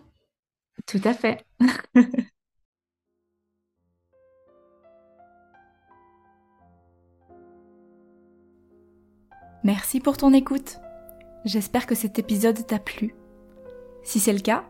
[0.87, 1.45] Tout à fait.
[9.65, 10.79] Merci pour ton écoute.
[11.45, 13.15] J'espère que cet épisode t'a plu.
[14.03, 14.65] Si c'est le cas,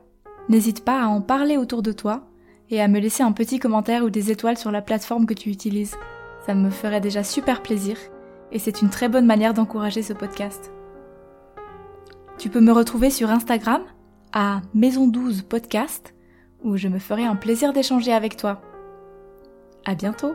[0.49, 2.23] n'hésite pas à en parler autour de toi
[2.71, 5.51] et à me laisser un petit commentaire ou des étoiles sur la plateforme que tu
[5.51, 5.97] utilises.
[6.47, 7.97] Ça me ferait déjà super plaisir
[8.51, 10.73] et c'est une très bonne manière d'encourager ce podcast.
[12.39, 13.83] Tu peux me retrouver sur Instagram
[14.33, 16.15] à Maison12 Podcast
[16.65, 18.63] où je me ferai un plaisir d'échanger avec toi.
[19.85, 20.35] À bientôt!